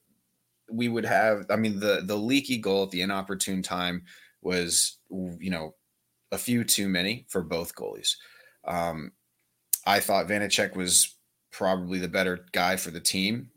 we 0.71 0.89
would 0.89 1.07
have. 1.07 1.47
I 1.49 1.57
mean, 1.57 1.81
the 1.81 2.03
the 2.05 2.17
leaky 2.17 2.59
goal 2.59 2.85
at 2.85 2.91
the 2.91 3.01
inopportune 3.01 3.63
time 3.63 4.05
was, 4.43 4.99
you 5.11 5.51
know, 5.51 5.75
a 6.31 6.39
few 6.39 6.65
too 6.65 6.87
many 6.87 7.25
for 7.31 7.43
both 7.43 7.75
goalies. 7.75 8.17
Um, 8.67 9.13
I 9.87 10.01
thought 10.01 10.29
Vanecek 10.29 10.77
was 10.77 11.17
probably 11.51 11.99
the 11.99 12.09
better 12.09 12.45
guy 12.53 12.77
for 12.77 12.91
the 12.91 13.01
team. 13.01 13.49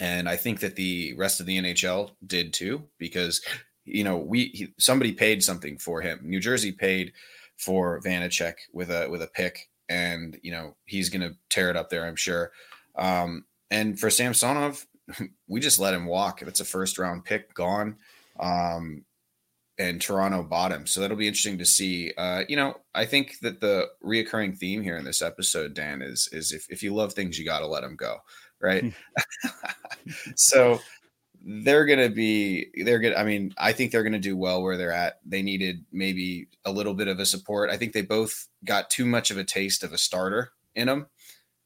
And 0.00 0.28
I 0.28 0.36
think 0.36 0.60
that 0.60 0.76
the 0.76 1.14
rest 1.14 1.40
of 1.40 1.46
the 1.46 1.58
NHL 1.58 2.10
did 2.26 2.52
too, 2.52 2.84
because, 2.98 3.40
you 3.84 4.04
know, 4.04 4.18
we 4.18 4.50
he, 4.54 4.68
somebody 4.78 5.12
paid 5.12 5.42
something 5.42 5.78
for 5.78 6.02
him. 6.02 6.20
New 6.22 6.40
Jersey 6.40 6.72
paid 6.72 7.12
for 7.58 8.00
Vanecek 8.00 8.54
with 8.72 8.90
a 8.90 9.08
with 9.10 9.22
a 9.22 9.26
pick, 9.28 9.68
and 9.88 10.38
you 10.42 10.50
know 10.50 10.76
he's 10.84 11.08
going 11.08 11.28
to 11.28 11.36
tear 11.50 11.70
it 11.70 11.76
up 11.76 11.90
there, 11.90 12.06
I'm 12.06 12.16
sure. 12.16 12.52
Um, 12.96 13.44
and 13.70 13.98
for 13.98 14.10
Samsonov, 14.10 14.86
we 15.48 15.60
just 15.60 15.78
let 15.78 15.94
him 15.94 16.06
walk. 16.06 16.42
If 16.42 16.48
it's 16.48 16.60
a 16.60 16.64
first 16.64 16.98
round 16.98 17.24
pick 17.24 17.54
gone. 17.54 17.96
Um, 18.40 19.04
and 19.78 20.00
Toronto 20.00 20.42
bought 20.42 20.72
him. 20.72 20.86
So 20.86 21.00
that'll 21.00 21.16
be 21.16 21.28
interesting 21.28 21.58
to 21.58 21.64
see. 21.64 22.12
Uh, 22.18 22.42
you 22.48 22.56
know, 22.56 22.76
I 22.94 23.04
think 23.06 23.38
that 23.42 23.60
the 23.60 23.86
reoccurring 24.04 24.58
theme 24.58 24.82
here 24.82 24.96
in 24.96 25.04
this 25.04 25.22
episode, 25.22 25.74
Dan, 25.74 26.02
is 26.02 26.28
is 26.32 26.52
if, 26.52 26.66
if 26.68 26.82
you 26.82 26.94
love 26.94 27.12
things, 27.12 27.38
you 27.38 27.44
got 27.44 27.60
to 27.60 27.66
let 27.66 27.82
them 27.82 27.96
go, 27.96 28.16
right? 28.60 28.92
so 30.36 30.80
they're 31.50 31.86
gonna 31.86 32.10
be 32.10 32.68
they're 32.84 32.98
gonna. 32.98 33.14
I 33.14 33.24
mean, 33.24 33.54
I 33.56 33.72
think 33.72 33.90
they're 33.90 34.02
gonna 34.02 34.18
do 34.18 34.36
well 34.36 34.62
where 34.62 34.76
they're 34.76 34.92
at. 34.92 35.18
They 35.24 35.40
needed 35.40 35.82
maybe 35.90 36.48
a 36.66 36.70
little 36.70 36.92
bit 36.92 37.08
of 37.08 37.20
a 37.20 37.26
support. 37.26 37.70
I 37.70 37.78
think 37.78 37.94
they 37.94 38.02
both 38.02 38.48
got 38.66 38.90
too 38.90 39.06
much 39.06 39.30
of 39.30 39.38
a 39.38 39.44
taste 39.44 39.82
of 39.82 39.94
a 39.94 39.98
starter 39.98 40.52
in 40.74 40.88
them, 40.88 41.06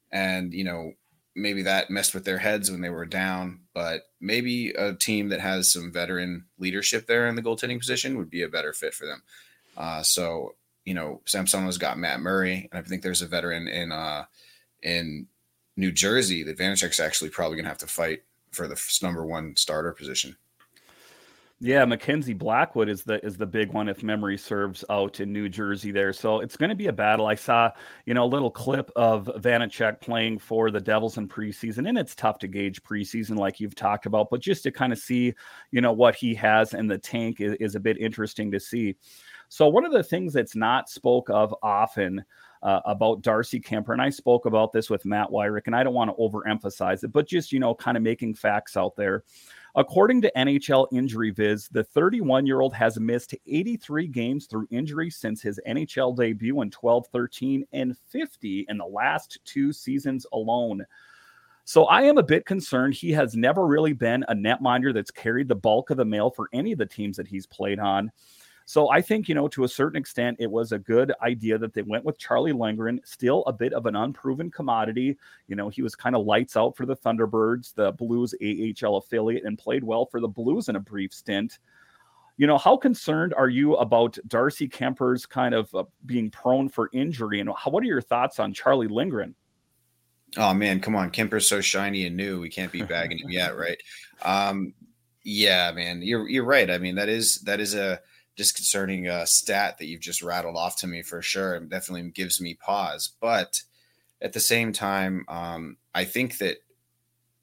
and 0.09 0.53
you 0.53 0.63
know, 0.63 0.93
maybe 1.35 1.63
that 1.63 1.89
messed 1.89 2.13
with 2.13 2.23
their 2.23 2.37
heads 2.37 2.71
when 2.71 2.79
they 2.79 2.89
were 2.89 3.05
down, 3.05 3.59
but 3.73 4.03
maybe 4.21 4.69
a 4.69 4.93
team 4.93 5.27
that 5.29 5.41
has 5.41 5.73
some 5.73 5.91
veteran 5.91 6.45
leadership 6.57 7.05
there 7.05 7.27
in 7.27 7.35
the 7.35 7.41
goaltending 7.41 7.79
position 7.79 8.17
would 8.17 8.29
be 8.29 8.41
a 8.41 8.47
better 8.47 8.71
fit 8.71 8.93
for 8.93 9.05
them. 9.05 9.21
Uh, 9.75 10.01
so, 10.01 10.55
you 10.85 10.93
know, 10.93 11.19
Samsonov 11.25 11.77
got 11.77 11.99
Matt 11.99 12.21
Murray, 12.21 12.69
and 12.71 12.79
I 12.79 12.87
think 12.87 13.01
there's 13.01 13.21
a 13.21 13.27
veteran 13.27 13.67
in 13.67 13.91
uh, 13.91 14.23
in 14.81 15.27
New 15.75 15.91
Jersey 15.91 16.43
that 16.43 16.57
Vanecek's 16.57 17.01
actually 17.01 17.31
probably 17.31 17.57
going 17.57 17.65
to 17.65 17.69
have 17.69 17.79
to 17.79 17.87
fight 17.87 18.21
for 18.53 18.67
the 18.67 18.79
number 19.01 19.25
one 19.25 19.55
starter 19.55 19.93
position. 19.93 20.35
Yeah, 21.65 21.85
Mackenzie 21.85 22.33
Blackwood 22.33 22.89
is 22.89 23.03
the 23.03 23.23
is 23.25 23.37
the 23.37 23.45
big 23.45 23.71
one 23.71 23.87
if 23.87 24.03
memory 24.03 24.37
serves 24.37 24.83
out 24.89 25.21
in 25.21 25.31
New 25.31 25.47
Jersey 25.47 25.91
there. 25.91 26.11
So 26.11 26.41
it's 26.41 26.57
going 26.57 26.71
to 26.71 26.75
be 26.75 26.87
a 26.87 26.93
battle. 26.93 27.25
I 27.25 27.35
saw, 27.35 27.71
you 28.05 28.13
know, 28.13 28.25
a 28.25 28.27
little 28.27 28.51
clip 28.51 28.91
of 28.97 29.31
Vanecek 29.37 30.01
playing 30.01 30.39
for 30.39 30.71
the 30.71 30.81
Devils 30.81 31.17
in 31.17 31.29
preseason, 31.29 31.87
and 31.87 31.97
it's 31.97 32.15
tough 32.15 32.37
to 32.39 32.49
gauge 32.49 32.83
preseason 32.83 33.37
like 33.37 33.61
you've 33.61 33.75
talked 33.75 34.05
about, 34.05 34.29
but 34.29 34.41
just 34.41 34.63
to 34.63 34.71
kind 34.71 34.91
of 34.91 34.99
see, 34.99 35.33
you 35.71 35.79
know, 35.79 35.93
what 35.93 36.15
he 36.15 36.35
has 36.35 36.73
in 36.73 36.85
the 36.85 36.97
tank 36.97 37.39
is, 37.39 37.53
is 37.61 37.75
a 37.75 37.79
bit 37.79 37.97
interesting 37.97 38.51
to 38.51 38.59
see. 38.59 38.97
So 39.47 39.69
one 39.69 39.85
of 39.85 39.93
the 39.93 40.03
things 40.03 40.33
that's 40.33 40.57
not 40.57 40.89
spoke 40.89 41.29
of 41.29 41.55
often 41.63 42.25
uh, 42.63 42.79
about 42.85 43.21
Darcy 43.21 43.59
Kuemper, 43.59 43.93
and 43.93 44.01
I 44.01 44.09
spoke 44.09 44.45
about 44.45 44.71
this 44.71 44.89
with 44.89 45.05
Matt 45.05 45.29
Weyrich, 45.29 45.67
and 45.67 45.75
I 45.75 45.83
don't 45.83 45.93
want 45.93 46.09
to 46.09 46.15
overemphasize 46.15 47.03
it, 47.03 47.11
but 47.11 47.27
just 47.27 47.51
you 47.51 47.59
know, 47.59 47.75
kind 47.75 47.97
of 47.97 48.03
making 48.03 48.33
facts 48.35 48.75
out 48.75 48.95
there. 48.95 49.23
According 49.75 50.21
to 50.21 50.31
NHL 50.37 50.87
Injury 50.91 51.31
Viz, 51.31 51.67
the 51.67 51.83
31 51.83 52.45
year 52.45 52.61
old 52.61 52.73
has 52.75 52.99
missed 52.99 53.35
83 53.47 54.07
games 54.07 54.45
through 54.45 54.67
injury 54.69 55.09
since 55.09 55.41
his 55.41 55.59
NHL 55.67 56.15
debut 56.15 56.61
in 56.61 56.69
12 56.69 57.07
13 57.07 57.65
and 57.73 57.97
50 58.09 58.65
in 58.69 58.77
the 58.77 58.85
last 58.85 59.39
two 59.45 59.73
seasons 59.73 60.25
alone. 60.31 60.85
So 61.65 61.85
I 61.85 62.03
am 62.03 62.17
a 62.17 62.23
bit 62.23 62.45
concerned. 62.45 62.93
He 62.93 63.11
has 63.13 63.35
never 63.35 63.65
really 63.65 63.93
been 63.93 64.23
a 64.27 64.35
netminder 64.35 64.93
that's 64.93 65.11
carried 65.11 65.47
the 65.47 65.55
bulk 65.55 65.89
of 65.89 65.97
the 65.97 66.05
mail 66.05 66.29
for 66.29 66.49
any 66.53 66.73
of 66.73 66.77
the 66.77 66.85
teams 66.85 67.17
that 67.17 67.27
he's 67.27 67.47
played 67.47 67.79
on. 67.79 68.11
So 68.65 68.89
I 68.89 69.01
think, 69.01 69.27
you 69.27 69.35
know, 69.35 69.47
to 69.49 69.63
a 69.63 69.67
certain 69.67 69.97
extent, 69.97 70.37
it 70.39 70.49
was 70.49 70.71
a 70.71 70.79
good 70.79 71.13
idea 71.21 71.57
that 71.57 71.73
they 71.73 71.81
went 71.81 72.05
with 72.05 72.17
Charlie 72.17 72.53
Lindgren, 72.53 73.01
still 73.03 73.43
a 73.45 73.53
bit 73.53 73.73
of 73.73 73.85
an 73.85 73.95
unproven 73.95 74.49
commodity. 74.49 75.17
You 75.47 75.55
know, 75.55 75.69
he 75.69 75.81
was 75.81 75.95
kind 75.95 76.15
of 76.15 76.25
lights 76.25 76.55
out 76.55 76.75
for 76.77 76.85
the 76.85 76.95
Thunderbirds, 76.95 77.73
the 77.73 77.91
Blues 77.91 78.33
AHL 78.41 78.97
affiliate, 78.97 79.43
and 79.45 79.57
played 79.57 79.83
well 79.83 80.05
for 80.05 80.19
the 80.19 80.27
Blues 80.27 80.69
in 80.69 80.75
a 80.75 80.79
brief 80.79 81.13
stint. 81.13 81.59
You 82.37 82.47
know, 82.47 82.57
how 82.57 82.77
concerned 82.77 83.33
are 83.35 83.49
you 83.49 83.75
about 83.75 84.17
Darcy 84.27 84.67
Kuemper's 84.67 85.25
kind 85.25 85.53
of 85.53 85.73
uh, 85.75 85.83
being 86.05 86.31
prone 86.31 86.67
for 86.67 86.89
injury? 86.91 87.39
And 87.41 87.49
how, 87.55 87.69
what 87.69 87.83
are 87.83 87.87
your 87.87 88.01
thoughts 88.01 88.39
on 88.39 88.53
Charlie 88.53 88.87
Lindgren? 88.87 89.35
Oh 90.37 90.53
man, 90.53 90.79
come 90.79 90.95
on, 90.95 91.11
Kuemper's 91.11 91.47
so 91.47 91.61
shiny 91.61 92.07
and 92.07 92.17
new. 92.17 92.39
We 92.39 92.49
can't 92.49 92.71
be 92.71 92.81
bagging 92.83 93.19
him 93.19 93.29
yet, 93.29 93.55
right? 93.55 93.77
Um, 94.23 94.73
Yeah, 95.23 95.71
man, 95.73 96.01
you're 96.01 96.27
you're 96.27 96.43
right. 96.43 96.71
I 96.71 96.79
mean, 96.79 96.95
that 96.95 97.07
is 97.07 97.37
that 97.41 97.59
is 97.59 97.75
a 97.75 98.01
disconcerting 98.35 99.07
uh, 99.07 99.25
stat 99.25 99.77
that 99.77 99.85
you've 99.85 100.01
just 100.01 100.23
rattled 100.23 100.55
off 100.55 100.77
to 100.77 100.87
me 100.87 101.01
for 101.01 101.21
sure. 101.21 101.55
It 101.55 101.69
definitely 101.69 102.09
gives 102.11 102.41
me 102.41 102.55
pause. 102.55 103.13
But 103.19 103.61
at 104.21 104.33
the 104.33 104.39
same 104.39 104.73
time, 104.73 105.25
um, 105.27 105.77
I 105.93 106.05
think 106.05 106.37
that 106.39 106.57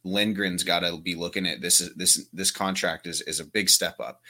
Lindgren's 0.05 0.65
got 0.65 0.81
to 0.81 0.99
be 0.99 1.15
looking 1.15 1.47
at 1.47 1.61
this. 1.61 1.91
This 1.95 2.27
this 2.33 2.51
contract 2.51 3.07
is 3.07 3.21
is 3.23 3.41
a 3.41 3.45
big 3.45 3.69
step 3.69 4.01
up. 4.01 4.23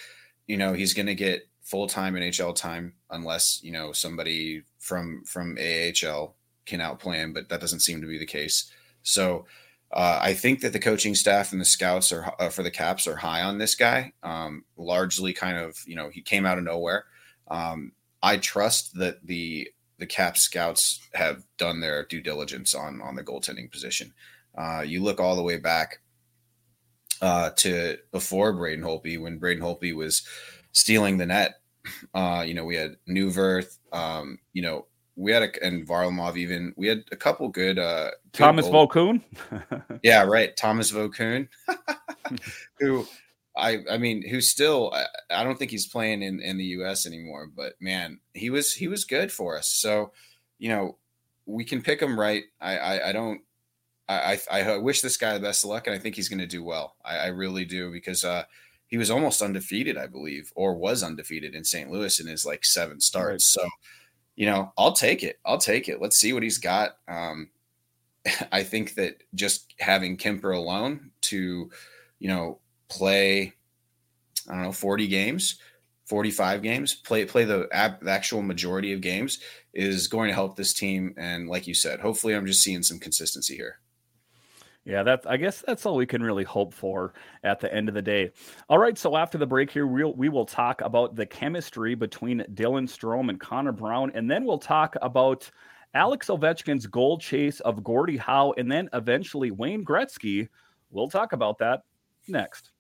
You 0.46 0.56
know, 0.56 0.72
he's 0.72 0.94
going 0.94 1.06
to 1.06 1.14
get 1.14 1.48
full 1.62 1.86
time 1.86 2.14
NHL 2.14 2.56
time 2.56 2.94
unless 3.10 3.62
you 3.62 3.72
know 3.72 3.92
somebody 3.92 4.64
from 4.80 5.22
from 5.24 5.56
AHL 5.58 6.34
can 6.66 6.80
outplay 6.80 7.18
him, 7.18 7.32
but 7.32 7.48
that 7.48 7.60
doesn't 7.60 7.80
seem 7.80 8.00
to 8.00 8.06
be 8.06 8.18
the 8.18 8.26
case. 8.26 8.70
So 9.02 9.46
uh, 9.92 10.20
I 10.22 10.35
think 10.35 10.61
that 10.61 10.72
the 10.72 10.79
coaching 10.79 11.14
staff 11.14 11.53
and 11.53 11.61
the 11.61 11.64
scouts 11.64 12.12
are 12.12 12.33
uh, 12.38 12.48
for 12.48 12.62
the 12.62 12.70
Caps 12.70 13.07
are 13.07 13.16
high 13.16 13.42
on 13.42 13.59
this 13.59 13.74
guy. 13.74 14.12
Um, 14.22 14.64
largely, 14.76 15.33
kind 15.33 15.59
of, 15.59 15.76
you 15.87 15.96
know, 15.96 16.09
he 16.11 16.22
came 16.22 16.46
out 16.46 16.59
of 16.59 16.64
nowhere. 16.64 17.07
Um, 17.48 17.92
I 18.22 18.37
trust 18.37 18.94
that 18.94 19.26
the 19.26 19.68
the 19.98 20.07
Cap 20.07 20.37
scouts 20.37 21.00
have 21.14 21.44
done 21.59 21.81
their 21.81 22.05
due 22.05 22.20
diligence 22.20 22.74
on 22.74 23.03
on 23.03 23.16
the 23.16 23.24
goaltending 23.24 23.70
position. 23.70 24.12
Uh, 24.57 24.83
you 24.87 25.03
look 25.03 25.20
all 25.20 25.37
the 25.37 25.42
way 25.42 25.59
back 25.59 26.00
uh, 27.20 27.50
to 27.57 27.98
before 28.12 28.53
Braden 28.53 28.85
Holtby, 28.85 29.20
when 29.20 29.38
Braden 29.38 29.62
Holtby 29.62 29.94
was 29.94 30.22
stealing 30.72 31.18
the 31.18 31.26
net. 31.26 31.57
Uh, 32.14 32.44
you 32.46 32.55
know, 32.55 32.64
we 32.64 32.76
had 32.76 32.96
Neuvirth, 33.09 33.79
um, 33.92 34.38
you 34.53 34.62
know, 34.62 34.87
we 35.16 35.32
had 35.32 35.42
a 35.42 35.64
and 35.64 35.86
Varlamov 35.86 36.36
even 36.36 36.72
we 36.76 36.86
had 36.86 37.04
a 37.12 37.16
couple 37.16 37.48
good 37.48 37.78
uh 37.78 38.10
good 38.32 38.38
Thomas 38.44 38.66
Vokoun. 38.66 39.22
yeah, 40.02 40.22
right. 40.24 40.56
Thomas 40.56 40.92
Vokoun. 40.92 41.48
who 42.78 43.06
I 43.56 43.78
I 43.90 43.98
mean 43.98 44.26
who 44.26 44.40
still 44.40 44.92
I, 44.94 45.04
I, 45.40 45.44
don't 45.44 45.58
think 45.58 45.70
he's 45.70 45.86
playing 45.86 46.22
in, 46.22 46.40
in 46.40 46.56
the 46.56 46.64
US 46.64 47.06
anymore, 47.06 47.48
but 47.54 47.74
man, 47.80 48.20
he 48.34 48.50
was 48.50 48.72
he 48.72 48.88
was 48.88 49.04
good 49.04 49.30
for 49.32 49.58
us. 49.58 49.68
So, 49.68 50.12
you 50.58 50.68
know, 50.68 50.96
we 51.46 51.64
can 51.64 51.82
pick 51.82 52.00
him 52.00 52.18
right. 52.18 52.44
I 52.60 52.78
I, 52.78 53.08
I 53.08 53.12
don't 53.12 53.40
I, 54.10 54.40
I, 54.50 54.60
I 54.62 54.76
wish 54.78 55.02
this 55.02 55.16
guy 55.16 55.34
the 55.34 55.40
best 55.40 55.62
of 55.62 55.70
luck, 55.70 55.86
and 55.86 55.94
I 55.94 55.98
think 55.98 56.16
he's 56.16 56.28
going 56.28 56.40
to 56.40 56.46
do 56.46 56.64
well. 56.64 56.96
I, 57.04 57.18
I 57.18 57.26
really 57.28 57.64
do 57.64 57.92
because 57.92 58.24
uh, 58.24 58.42
he 58.88 58.98
was 58.98 59.08
almost 59.08 59.40
undefeated, 59.40 59.96
I 59.96 60.08
believe, 60.08 60.52
or 60.56 60.74
was 60.74 61.04
undefeated 61.04 61.54
in 61.54 61.62
St. 61.62 61.90
Louis 61.90 62.18
in 62.18 62.26
his 62.26 62.44
like 62.44 62.64
seven 62.64 63.00
starts. 63.00 63.56
Right. 63.56 63.62
So 63.62 63.68
you 64.40 64.46
know, 64.46 64.72
I'll 64.79 64.92
take 64.92 65.22
it. 65.22 65.38
I'll 65.44 65.59
take 65.59 65.87
it. 65.87 66.00
Let's 66.00 66.16
see 66.16 66.33
what 66.33 66.42
he's 66.42 66.57
got. 66.57 66.96
Um, 67.07 67.50
I 68.53 68.62
think 68.62 68.94
that 68.94 69.22
just 69.35 69.74
having 69.79 70.16
Kuemper 70.16 70.57
alone 70.57 71.11
to, 71.24 71.70
you 72.18 72.29
know, 72.29 72.59
play, 72.88 73.53
I 74.48 74.55
don't 74.55 74.62
know, 74.62 74.72
40 74.72 75.09
games, 75.09 75.59
45 76.07 76.62
games, 76.62 76.94
play 76.94 77.26
play 77.26 77.44
the, 77.44 77.68
ab- 77.70 78.03
the 78.03 78.11
actual 78.11 78.40
majority 78.40 78.94
of 78.94 79.03
games 79.03 79.40
is 79.74 80.09
going 80.09 80.29
to 80.29 80.35
help 80.35 80.57
this 80.57 80.72
team. 80.72 81.12
And 81.18 81.46
like 81.46 81.66
you 81.66 81.74
said, 81.74 82.00
hopefully 82.00 82.35
I'm 82.35 82.46
just 82.46 82.62
seeing 82.62 82.83
some 82.83 82.98
consistency 82.98 83.57
here. 83.57 83.79
Yeah, 84.84 85.02
that's 85.02 85.26
I 85.26 85.36
guess 85.36 85.62
that's 85.66 85.84
all 85.84 85.96
we 85.96 86.06
can 86.06 86.22
really 86.22 86.44
hope 86.44 86.72
for 86.72 87.12
at 87.44 87.60
the 87.60 87.72
end 87.72 87.88
of 87.88 87.94
the 87.94 88.02
day. 88.02 88.32
All 88.68 88.78
right, 88.78 88.96
so 88.96 89.16
after 89.16 89.36
the 89.36 89.46
break 89.46 89.70
here, 89.70 89.86
we'll, 89.86 90.14
we 90.14 90.30
will 90.30 90.46
talk 90.46 90.80
about 90.80 91.14
the 91.14 91.26
chemistry 91.26 91.94
between 91.94 92.40
Dylan 92.54 92.88
Strome 92.88 93.28
and 93.28 93.38
Connor 93.38 93.72
Brown, 93.72 94.10
and 94.14 94.30
then 94.30 94.44
we'll 94.44 94.58
talk 94.58 94.96
about 95.02 95.50
Alex 95.92 96.28
Ovechkin's 96.28 96.86
goal 96.86 97.18
chase 97.18 97.60
of 97.60 97.84
Gordie 97.84 98.16
Howe, 98.16 98.54
and 98.56 98.72
then 98.72 98.88
eventually 98.94 99.50
Wayne 99.50 99.84
Gretzky. 99.84 100.48
We'll 100.90 101.10
talk 101.10 101.34
about 101.34 101.58
that 101.58 101.82
next. 102.26 102.70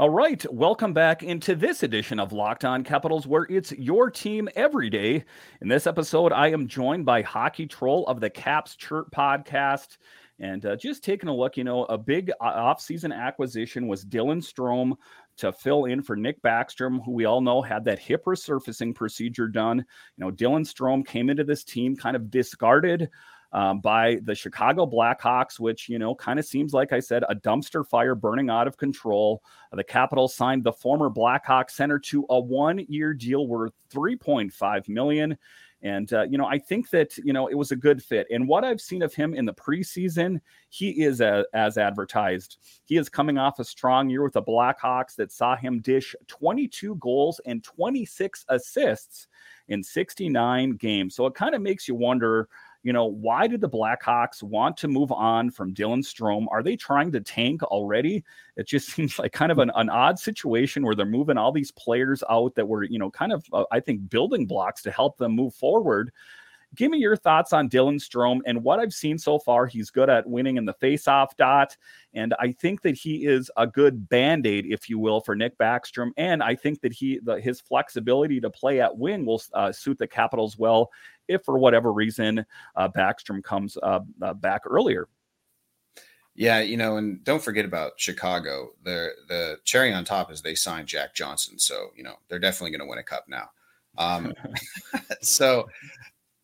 All 0.00 0.10
right, 0.10 0.46
welcome 0.52 0.92
back 0.92 1.24
into 1.24 1.56
this 1.56 1.82
edition 1.82 2.20
of 2.20 2.32
Locked 2.32 2.64
On 2.64 2.84
Capitals, 2.84 3.26
where 3.26 3.48
it's 3.50 3.72
your 3.72 4.12
team 4.12 4.48
every 4.54 4.88
day. 4.88 5.24
In 5.60 5.66
this 5.66 5.88
episode, 5.88 6.32
I 6.32 6.52
am 6.52 6.68
joined 6.68 7.04
by 7.04 7.20
Hockey 7.22 7.66
Troll 7.66 8.06
of 8.06 8.20
the 8.20 8.30
Caps 8.30 8.76
Chirp 8.76 9.10
podcast. 9.10 9.96
And 10.38 10.64
uh, 10.64 10.76
just 10.76 11.02
taking 11.02 11.28
a 11.28 11.34
look, 11.34 11.56
you 11.56 11.64
know, 11.64 11.84
a 11.86 11.98
big 11.98 12.30
uh, 12.40 12.74
offseason 12.74 13.12
acquisition 13.12 13.88
was 13.88 14.04
Dylan 14.04 14.40
Strome 14.40 14.94
to 15.38 15.52
fill 15.52 15.86
in 15.86 16.00
for 16.00 16.14
Nick 16.14 16.40
Backstrom, 16.42 17.04
who 17.04 17.10
we 17.10 17.24
all 17.24 17.40
know 17.40 17.60
had 17.60 17.84
that 17.86 17.98
hip 17.98 18.24
resurfacing 18.24 18.94
procedure 18.94 19.48
done. 19.48 19.78
You 19.78 20.24
know, 20.24 20.30
Dylan 20.30 20.64
Strome 20.64 21.04
came 21.04 21.28
into 21.28 21.42
this 21.42 21.64
team 21.64 21.96
kind 21.96 22.14
of 22.14 22.30
discarded 22.30 23.10
um, 23.52 23.80
by 23.80 24.18
the 24.24 24.34
Chicago 24.34 24.86
Blackhawks, 24.86 25.58
which, 25.58 25.88
you 25.88 25.98
know, 25.98 26.14
kind 26.14 26.38
of 26.38 26.44
seems 26.44 26.72
like 26.72 26.92
I 26.92 27.00
said, 27.00 27.24
a 27.28 27.34
dumpster 27.34 27.86
fire 27.86 28.14
burning 28.14 28.50
out 28.50 28.66
of 28.66 28.76
control. 28.76 29.42
The 29.72 29.84
Capitals 29.84 30.34
signed 30.34 30.64
the 30.64 30.72
former 30.72 31.08
Blackhawk 31.08 31.70
center 31.70 31.98
to 32.00 32.26
a 32.28 32.38
one 32.38 32.84
year 32.88 33.14
deal 33.14 33.46
worth 33.46 33.72
3.5 33.92 34.88
million. 34.88 35.38
And, 35.80 36.12
uh, 36.12 36.22
you 36.28 36.38
know, 36.38 36.46
I 36.46 36.58
think 36.58 36.90
that, 36.90 37.16
you 37.18 37.32
know, 37.32 37.46
it 37.46 37.54
was 37.54 37.70
a 37.70 37.76
good 37.76 38.02
fit. 38.02 38.26
And 38.32 38.48
what 38.48 38.64
I've 38.64 38.80
seen 38.80 39.00
of 39.02 39.14
him 39.14 39.32
in 39.32 39.44
the 39.44 39.54
preseason, 39.54 40.40
he 40.70 41.04
is 41.04 41.20
a, 41.20 41.46
as 41.54 41.78
advertised. 41.78 42.58
He 42.84 42.96
is 42.96 43.08
coming 43.08 43.38
off 43.38 43.60
a 43.60 43.64
strong 43.64 44.10
year 44.10 44.24
with 44.24 44.32
the 44.32 44.42
Blackhawks 44.42 45.14
that 45.16 45.30
saw 45.30 45.54
him 45.54 45.80
dish 45.80 46.16
22 46.26 46.96
goals 46.96 47.40
and 47.46 47.62
26 47.62 48.44
assists 48.48 49.28
in 49.68 49.82
69 49.82 50.72
games. 50.72 51.14
So 51.14 51.26
it 51.26 51.34
kind 51.34 51.54
of 51.54 51.62
makes 51.62 51.86
you 51.86 51.94
wonder 51.94 52.48
you 52.82 52.92
know, 52.92 53.06
why 53.06 53.46
did 53.46 53.60
the 53.60 53.68
Blackhawks 53.68 54.42
want 54.42 54.76
to 54.78 54.88
move 54.88 55.10
on 55.10 55.50
from 55.50 55.74
Dylan 55.74 56.04
Strome? 56.04 56.46
Are 56.50 56.62
they 56.62 56.76
trying 56.76 57.10
to 57.12 57.20
tank 57.20 57.62
already? 57.64 58.24
It 58.56 58.66
just 58.66 58.88
seems 58.92 59.18
like 59.18 59.32
kind 59.32 59.52
of 59.52 59.58
an, 59.58 59.70
an 59.74 59.90
odd 59.90 60.18
situation 60.18 60.84
where 60.84 60.94
they're 60.94 61.06
moving 61.06 61.36
all 61.36 61.52
these 61.52 61.72
players 61.72 62.22
out 62.30 62.54
that 62.54 62.66
were, 62.66 62.84
you 62.84 62.98
know, 62.98 63.10
kind 63.10 63.32
of, 63.32 63.44
uh, 63.52 63.64
I 63.72 63.80
think, 63.80 64.08
building 64.08 64.46
blocks 64.46 64.82
to 64.82 64.90
help 64.90 65.18
them 65.18 65.32
move 65.32 65.54
forward. 65.54 66.12
Give 66.74 66.90
me 66.90 66.98
your 66.98 67.16
thoughts 67.16 67.54
on 67.54 67.70
Dylan 67.70 67.96
Strome 67.96 68.40
and 68.44 68.62
what 68.62 68.78
I've 68.78 68.92
seen 68.92 69.16
so 69.16 69.38
far. 69.38 69.66
He's 69.66 69.88
good 69.88 70.10
at 70.10 70.28
winning 70.28 70.58
in 70.58 70.66
the 70.66 70.74
faceoff 70.74 71.34
dot. 71.38 71.74
And 72.12 72.34
I 72.38 72.52
think 72.52 72.82
that 72.82 72.94
he 72.94 73.24
is 73.24 73.50
a 73.56 73.66
good 73.66 74.08
band 74.10 74.46
aid, 74.46 74.66
if 74.66 74.90
you 74.90 74.98
will, 74.98 75.22
for 75.22 75.34
Nick 75.34 75.56
Backstrom. 75.56 76.10
And 76.18 76.42
I 76.42 76.54
think 76.54 76.82
that 76.82 76.92
he, 76.92 77.20
the, 77.22 77.40
his 77.40 77.60
flexibility 77.60 78.38
to 78.40 78.50
play 78.50 78.82
at 78.82 78.96
wing 78.96 79.24
will 79.24 79.40
uh, 79.54 79.72
suit 79.72 79.96
the 79.96 80.06
Capitals 80.06 80.58
well 80.58 80.90
if 81.28 81.44
for 81.44 81.58
whatever 81.58 81.92
reason 81.92 82.44
uh, 82.76 82.88
Backstrom 82.88 83.42
comes 83.42 83.76
uh, 83.82 84.00
uh, 84.22 84.34
back 84.34 84.62
earlier. 84.66 85.08
Yeah, 86.34 86.60
you 86.60 86.76
know, 86.76 86.98
and 86.98 87.24
don't 87.24 87.42
forget 87.42 87.64
about 87.64 87.92
Chicago. 87.96 88.70
The 88.84 89.10
the 89.26 89.58
cherry 89.64 89.92
on 89.92 90.04
top 90.04 90.30
is 90.30 90.40
they 90.40 90.54
signed 90.54 90.86
Jack 90.86 91.14
Johnson, 91.14 91.58
so 91.58 91.88
you 91.96 92.04
know 92.04 92.14
they're 92.28 92.38
definitely 92.38 92.70
going 92.70 92.86
to 92.86 92.90
win 92.90 92.98
a 92.98 93.02
cup 93.02 93.24
now. 93.28 93.50
Um, 93.98 94.32
so, 95.20 95.68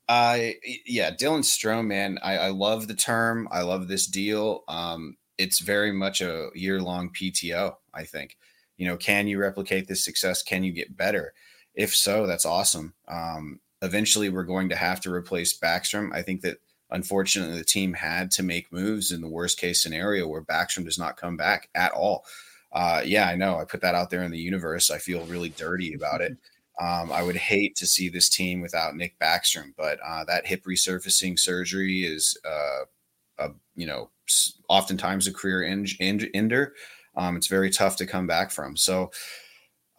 uh, 0.08 0.38
yeah, 0.84 1.10
Dylan 1.12 1.44
Strome, 1.44 1.86
man, 1.86 2.18
I, 2.22 2.38
I 2.38 2.48
love 2.48 2.88
the 2.88 2.94
term. 2.94 3.48
I 3.50 3.62
love 3.62 3.88
this 3.88 4.06
deal. 4.06 4.64
Um, 4.68 5.16
it's 5.38 5.60
very 5.60 5.92
much 5.92 6.20
a 6.20 6.50
year 6.54 6.80
long 6.80 7.10
PTO. 7.10 7.74
I 7.94 8.04
think, 8.04 8.36
you 8.76 8.86
know, 8.86 8.96
can 8.96 9.26
you 9.26 9.38
replicate 9.38 9.86
this 9.86 10.04
success? 10.04 10.42
Can 10.42 10.64
you 10.64 10.72
get 10.72 10.96
better? 10.96 11.32
If 11.74 11.94
so, 11.94 12.26
that's 12.26 12.46
awesome. 12.46 12.94
Um, 13.08 13.60
eventually 13.84 14.30
we're 14.30 14.44
going 14.44 14.68
to 14.70 14.76
have 14.76 15.00
to 15.02 15.12
replace 15.12 15.56
Backstrom. 15.56 16.14
I 16.14 16.22
think 16.22 16.40
that 16.42 16.58
unfortunately 16.90 17.58
the 17.58 17.64
team 17.64 17.92
had 17.92 18.30
to 18.32 18.42
make 18.42 18.72
moves 18.72 19.12
in 19.12 19.20
the 19.20 19.28
worst 19.28 19.58
case 19.58 19.82
scenario 19.82 20.26
where 20.26 20.42
Backstrom 20.42 20.84
does 20.84 20.98
not 20.98 21.16
come 21.16 21.36
back 21.36 21.68
at 21.74 21.92
all. 21.92 22.24
Uh, 22.72 23.02
yeah, 23.04 23.28
I 23.28 23.36
know. 23.36 23.58
I 23.58 23.64
put 23.64 23.80
that 23.82 23.94
out 23.94 24.10
there 24.10 24.22
in 24.22 24.32
the 24.32 24.38
universe. 24.38 24.90
I 24.90 24.98
feel 24.98 25.24
really 25.26 25.50
dirty 25.50 25.94
about 25.94 26.20
it. 26.20 26.36
Um, 26.80 27.12
I 27.12 27.22
would 27.22 27.36
hate 27.36 27.76
to 27.76 27.86
see 27.86 28.08
this 28.08 28.28
team 28.28 28.60
without 28.60 28.96
Nick 28.96 29.16
Backstrom, 29.20 29.74
but 29.76 30.00
uh, 30.04 30.24
that 30.24 30.44
hip 30.44 30.64
resurfacing 30.64 31.38
surgery 31.38 32.00
is, 32.00 32.36
uh, 32.44 32.80
a, 33.38 33.50
you 33.76 33.86
know, 33.86 34.10
oftentimes 34.68 35.28
a 35.28 35.32
career 35.32 35.62
ender. 35.62 36.74
Um, 37.16 37.36
it's 37.36 37.46
very 37.46 37.70
tough 37.70 37.94
to 37.98 38.06
come 38.06 38.26
back 38.26 38.50
from. 38.50 38.76
So, 38.76 39.12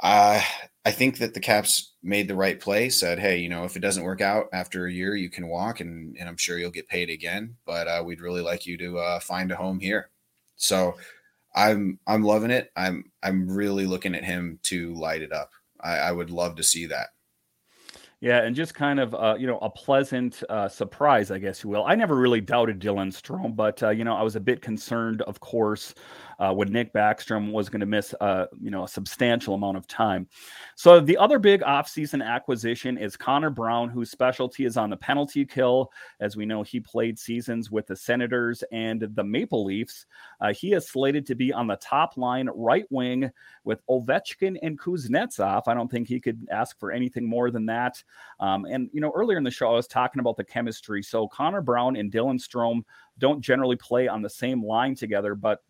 uh, 0.01 0.41
I 0.85 0.91
think 0.91 1.17
that 1.17 1.33
the 1.33 1.39
Caps 1.39 1.93
made 2.03 2.27
the 2.27 2.35
right 2.35 2.59
play, 2.59 2.89
said, 2.89 3.17
hey, 3.17 3.39
you 3.39 3.49
know, 3.49 3.63
if 3.63 3.75
it 3.75 3.79
doesn't 3.79 4.03
work 4.03 4.21
out 4.21 4.45
after 4.53 4.85
a 4.85 4.91
year, 4.91 5.15
you 5.15 5.31
can 5.31 5.47
walk 5.47 5.79
and, 5.79 6.15
and 6.19 6.29
I'm 6.29 6.37
sure 6.37 6.59
you'll 6.59 6.69
get 6.69 6.87
paid 6.87 7.09
again. 7.09 7.55
But 7.65 7.87
uh, 7.87 8.03
we'd 8.05 8.21
really 8.21 8.41
like 8.41 8.67
you 8.67 8.77
to 8.77 8.99
uh, 8.99 9.19
find 9.19 9.51
a 9.51 9.55
home 9.55 9.79
here. 9.79 10.11
So 10.57 10.95
I'm 11.55 11.99
I'm 12.05 12.21
loving 12.21 12.51
it. 12.51 12.71
I'm 12.75 13.05
I'm 13.23 13.49
really 13.49 13.85
looking 13.85 14.13
at 14.13 14.23
him 14.23 14.59
to 14.63 14.93
light 14.93 15.21
it 15.21 15.33
up. 15.33 15.51
I, 15.81 15.97
I 15.97 16.11
would 16.11 16.29
love 16.29 16.55
to 16.57 16.63
see 16.63 16.85
that. 16.87 17.07
Yeah, 18.21 18.41
and 18.41 18.55
just 18.55 18.73
kind 18.73 18.99
of 18.99 19.13
uh, 19.13 19.35
you 19.37 19.47
know 19.47 19.59
a 19.59 19.69
pleasant 19.69 20.41
uh, 20.49 20.67
surprise, 20.67 21.31
I 21.31 21.39
guess 21.39 21.63
you 21.63 21.69
will. 21.69 21.85
I 21.85 21.95
never 21.95 22.15
really 22.15 22.41
doubted 22.41 22.79
Dylan 22.79 23.11
Strome, 23.11 23.55
but 23.55 23.81
uh, 23.83 23.89
you 23.89 24.03
know 24.03 24.15
I 24.15 24.23
was 24.23 24.35
a 24.35 24.39
bit 24.39 24.61
concerned, 24.61 25.21
of 25.23 25.39
course, 25.39 25.93
uh, 26.39 26.53
when 26.53 26.71
Nick 26.71 26.93
Backstrom 26.93 27.51
was 27.51 27.69
going 27.69 27.79
to 27.79 27.85
miss, 27.85 28.13
uh, 28.21 28.45
you 28.59 28.71
know, 28.71 28.83
a 28.83 28.87
substantial 28.87 29.53
amount 29.53 29.77
of 29.77 29.87
time. 29.87 30.27
So 30.75 30.99
the 30.99 31.17
other 31.17 31.39
big 31.39 31.61
offseason 31.61 32.25
acquisition 32.25 32.97
is 32.97 33.15
Connor 33.17 33.49
Brown, 33.49 33.89
whose 33.89 34.11
specialty 34.11 34.65
is 34.65 34.77
on 34.77 34.89
the 34.89 34.97
penalty 34.97 35.45
kill. 35.45 35.91
As 36.19 36.35
we 36.35 36.45
know, 36.45 36.63
he 36.63 36.79
played 36.79 37.17
seasons 37.17 37.71
with 37.71 37.87
the 37.87 37.95
Senators 37.95 38.63
and 38.71 39.01
the 39.15 39.23
Maple 39.23 39.65
Leafs. 39.65 40.05
Uh, 40.41 40.53
he 40.53 40.73
is 40.73 40.89
slated 40.89 41.25
to 41.27 41.35
be 41.35 41.53
on 41.53 41.67
the 41.67 41.77
top 41.77 42.17
line 42.17 42.49
right 42.53 42.85
wing 42.89 43.31
with 43.63 43.85
Ovechkin 43.87 44.57
and 44.61 44.79
Kuznetsov. 44.79 45.63
I 45.67 45.73
don't 45.73 45.89
think 45.89 46.07
he 46.07 46.19
could 46.19 46.47
ask 46.51 46.79
for 46.79 46.91
anything 46.91 47.27
more 47.27 47.51
than 47.51 47.65
that. 47.67 48.01
Um, 48.39 48.65
and, 48.65 48.89
you 48.93 49.01
know, 49.01 49.11
earlier 49.15 49.37
in 49.37 49.43
the 49.43 49.51
show, 49.51 49.69
I 49.69 49.73
was 49.73 49.87
talking 49.87 50.19
about 50.19 50.37
the 50.37 50.43
chemistry. 50.43 51.01
So 51.01 51.27
Connor 51.27 51.61
Brown 51.61 51.95
and 51.95 52.11
Dylan 52.11 52.39
Strome 52.39 52.81
don't 53.17 53.41
generally 53.41 53.75
play 53.75 54.07
on 54.07 54.21
the 54.21 54.29
same 54.29 54.63
line 54.63 54.95
together, 54.95 55.35
but 55.35 55.63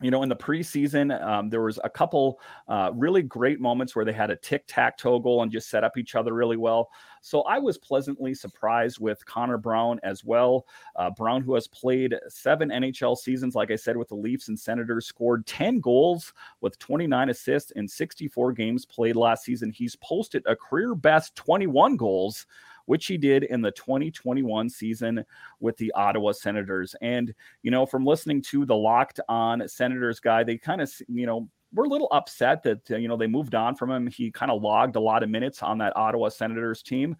you 0.00 0.12
know, 0.12 0.22
in 0.22 0.28
the 0.28 0.36
preseason, 0.36 1.20
um, 1.26 1.50
there 1.50 1.62
was 1.62 1.80
a 1.82 1.90
couple 1.90 2.40
uh, 2.68 2.90
really 2.94 3.22
great 3.22 3.60
moments 3.60 3.96
where 3.96 4.04
they 4.04 4.12
had 4.12 4.30
a 4.30 4.36
tic 4.36 4.64
tac 4.68 4.96
toe 4.96 5.18
goal 5.18 5.42
and 5.42 5.50
just 5.50 5.68
set 5.68 5.82
up 5.82 5.96
each 5.96 6.14
other 6.14 6.34
really 6.34 6.56
well. 6.56 6.88
So 7.20 7.42
I 7.42 7.58
was 7.58 7.78
pleasantly 7.78 8.32
surprised 8.32 9.00
with 9.00 9.24
Connor 9.26 9.58
Brown 9.58 9.98
as 10.04 10.22
well. 10.22 10.66
Uh, 10.94 11.10
Brown, 11.10 11.42
who 11.42 11.54
has 11.54 11.66
played 11.66 12.14
seven 12.28 12.68
NHL 12.68 13.18
seasons, 13.18 13.56
like 13.56 13.72
I 13.72 13.76
said, 13.76 13.96
with 13.96 14.08
the 14.08 14.14
Leafs 14.14 14.46
and 14.48 14.58
Senators, 14.58 15.06
scored 15.06 15.46
10 15.46 15.80
goals 15.80 16.32
with 16.60 16.78
29 16.78 17.30
assists 17.30 17.72
in 17.72 17.88
64 17.88 18.52
games 18.52 18.86
played 18.86 19.16
last 19.16 19.44
season. 19.44 19.70
He's 19.70 19.96
posted 19.96 20.44
a 20.46 20.54
career 20.54 20.94
best 20.94 21.34
21 21.34 21.96
goals 21.96 22.46
which 22.88 23.04
he 23.04 23.18
did 23.18 23.44
in 23.44 23.60
the 23.60 23.70
2021 23.72 24.70
season 24.70 25.22
with 25.60 25.76
the 25.76 25.92
Ottawa 25.92 26.32
Senators. 26.32 26.96
And, 27.02 27.34
you 27.62 27.70
know, 27.70 27.84
from 27.84 28.06
listening 28.06 28.40
to 28.44 28.64
the 28.64 28.74
Locked 28.74 29.20
On 29.28 29.68
Senators 29.68 30.20
guy, 30.20 30.42
they 30.42 30.56
kind 30.56 30.80
of, 30.80 30.90
you 31.06 31.26
know, 31.26 31.50
we're 31.74 31.84
a 31.84 31.88
little 31.88 32.08
upset 32.12 32.62
that, 32.62 32.90
uh, 32.90 32.96
you 32.96 33.06
know, 33.06 33.18
they 33.18 33.26
moved 33.26 33.54
on 33.54 33.74
from 33.74 33.90
him. 33.90 34.06
He 34.06 34.30
kind 34.30 34.50
of 34.50 34.62
logged 34.62 34.96
a 34.96 35.00
lot 35.00 35.22
of 35.22 35.28
minutes 35.28 35.62
on 35.62 35.76
that 35.78 35.94
Ottawa 35.98 36.30
Senators 36.30 36.82
team. 36.82 37.14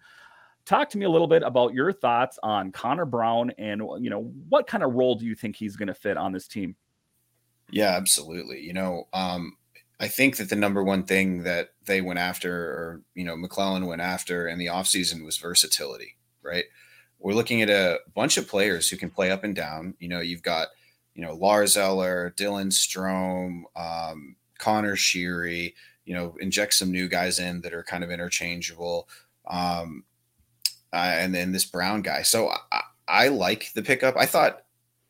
Talk 0.65 0.89
to 0.89 0.97
me 0.97 1.05
a 1.05 1.09
little 1.09 1.27
bit 1.27 1.43
about 1.43 1.75
your 1.75 1.93
thoughts 1.93 2.39
on 2.41 2.71
Connor 2.71 3.05
Brown 3.05 3.51
and, 3.59 3.83
you 3.99 4.09
know, 4.09 4.33
what 4.49 4.65
kind 4.65 4.83
of 4.83 4.93
role 4.95 5.13
do 5.13 5.25
you 5.27 5.35
think 5.35 5.55
he's 5.55 5.75
going 5.75 5.87
to 5.87 5.93
fit 5.93 6.17
on 6.17 6.31
this 6.31 6.47
team? 6.47 6.75
Yeah, 7.69 7.91
absolutely. 7.91 8.59
You 8.61 8.73
know, 8.73 9.07
um, 9.13 9.55
I 9.99 10.07
think 10.07 10.37
that 10.37 10.49
the 10.49 10.55
number 10.55 10.83
one 10.83 11.03
thing 11.03 11.43
that 11.43 11.71
they 11.85 11.99
went 12.01 12.19
after, 12.19 12.53
or 12.53 13.01
you 13.15 13.25
know, 13.25 13.35
MacLellan 13.35 13.85
went 13.85 14.01
after 14.01 14.47
in 14.47 14.57
the 14.57 14.67
offseason 14.67 15.25
was 15.25 15.37
versatility, 15.37 16.15
right? 16.41 16.65
We're 17.19 17.33
looking 17.33 17.61
at 17.61 17.69
a 17.69 17.99
bunch 18.15 18.37
of 18.37 18.47
players 18.47 18.87
who 18.87 18.95
can 18.95 19.09
play 19.09 19.29
up 19.29 19.43
and 19.43 19.53
down. 19.53 19.95
You 19.99 20.07
know, 20.07 20.21
you've 20.21 20.41
got, 20.41 20.69
you 21.15 21.21
know, 21.21 21.33
Lars 21.33 21.75
Eller, 21.75 22.33
Dylan 22.37 22.71
Strome, 22.71 23.63
um, 23.75 24.37
Connor 24.57 24.95
Sheary, 24.95 25.73
you 26.05 26.13
know, 26.13 26.37
inject 26.39 26.75
some 26.75 26.91
new 26.91 27.09
guys 27.09 27.39
in 27.39 27.59
that 27.61 27.73
are 27.73 27.83
kind 27.83 28.05
of 28.05 28.09
interchangeable. 28.09 29.09
Um, 29.47 30.05
uh, 30.93 31.11
and 31.17 31.35
then 31.35 31.51
this 31.51 31.65
Brown 31.65 32.01
guy. 32.01 32.21
So 32.21 32.53
I, 32.71 32.81
I 33.09 33.27
like 33.27 33.73
the 33.73 33.83
pickup. 33.83 34.15
I 34.15 34.25
thought 34.25 34.63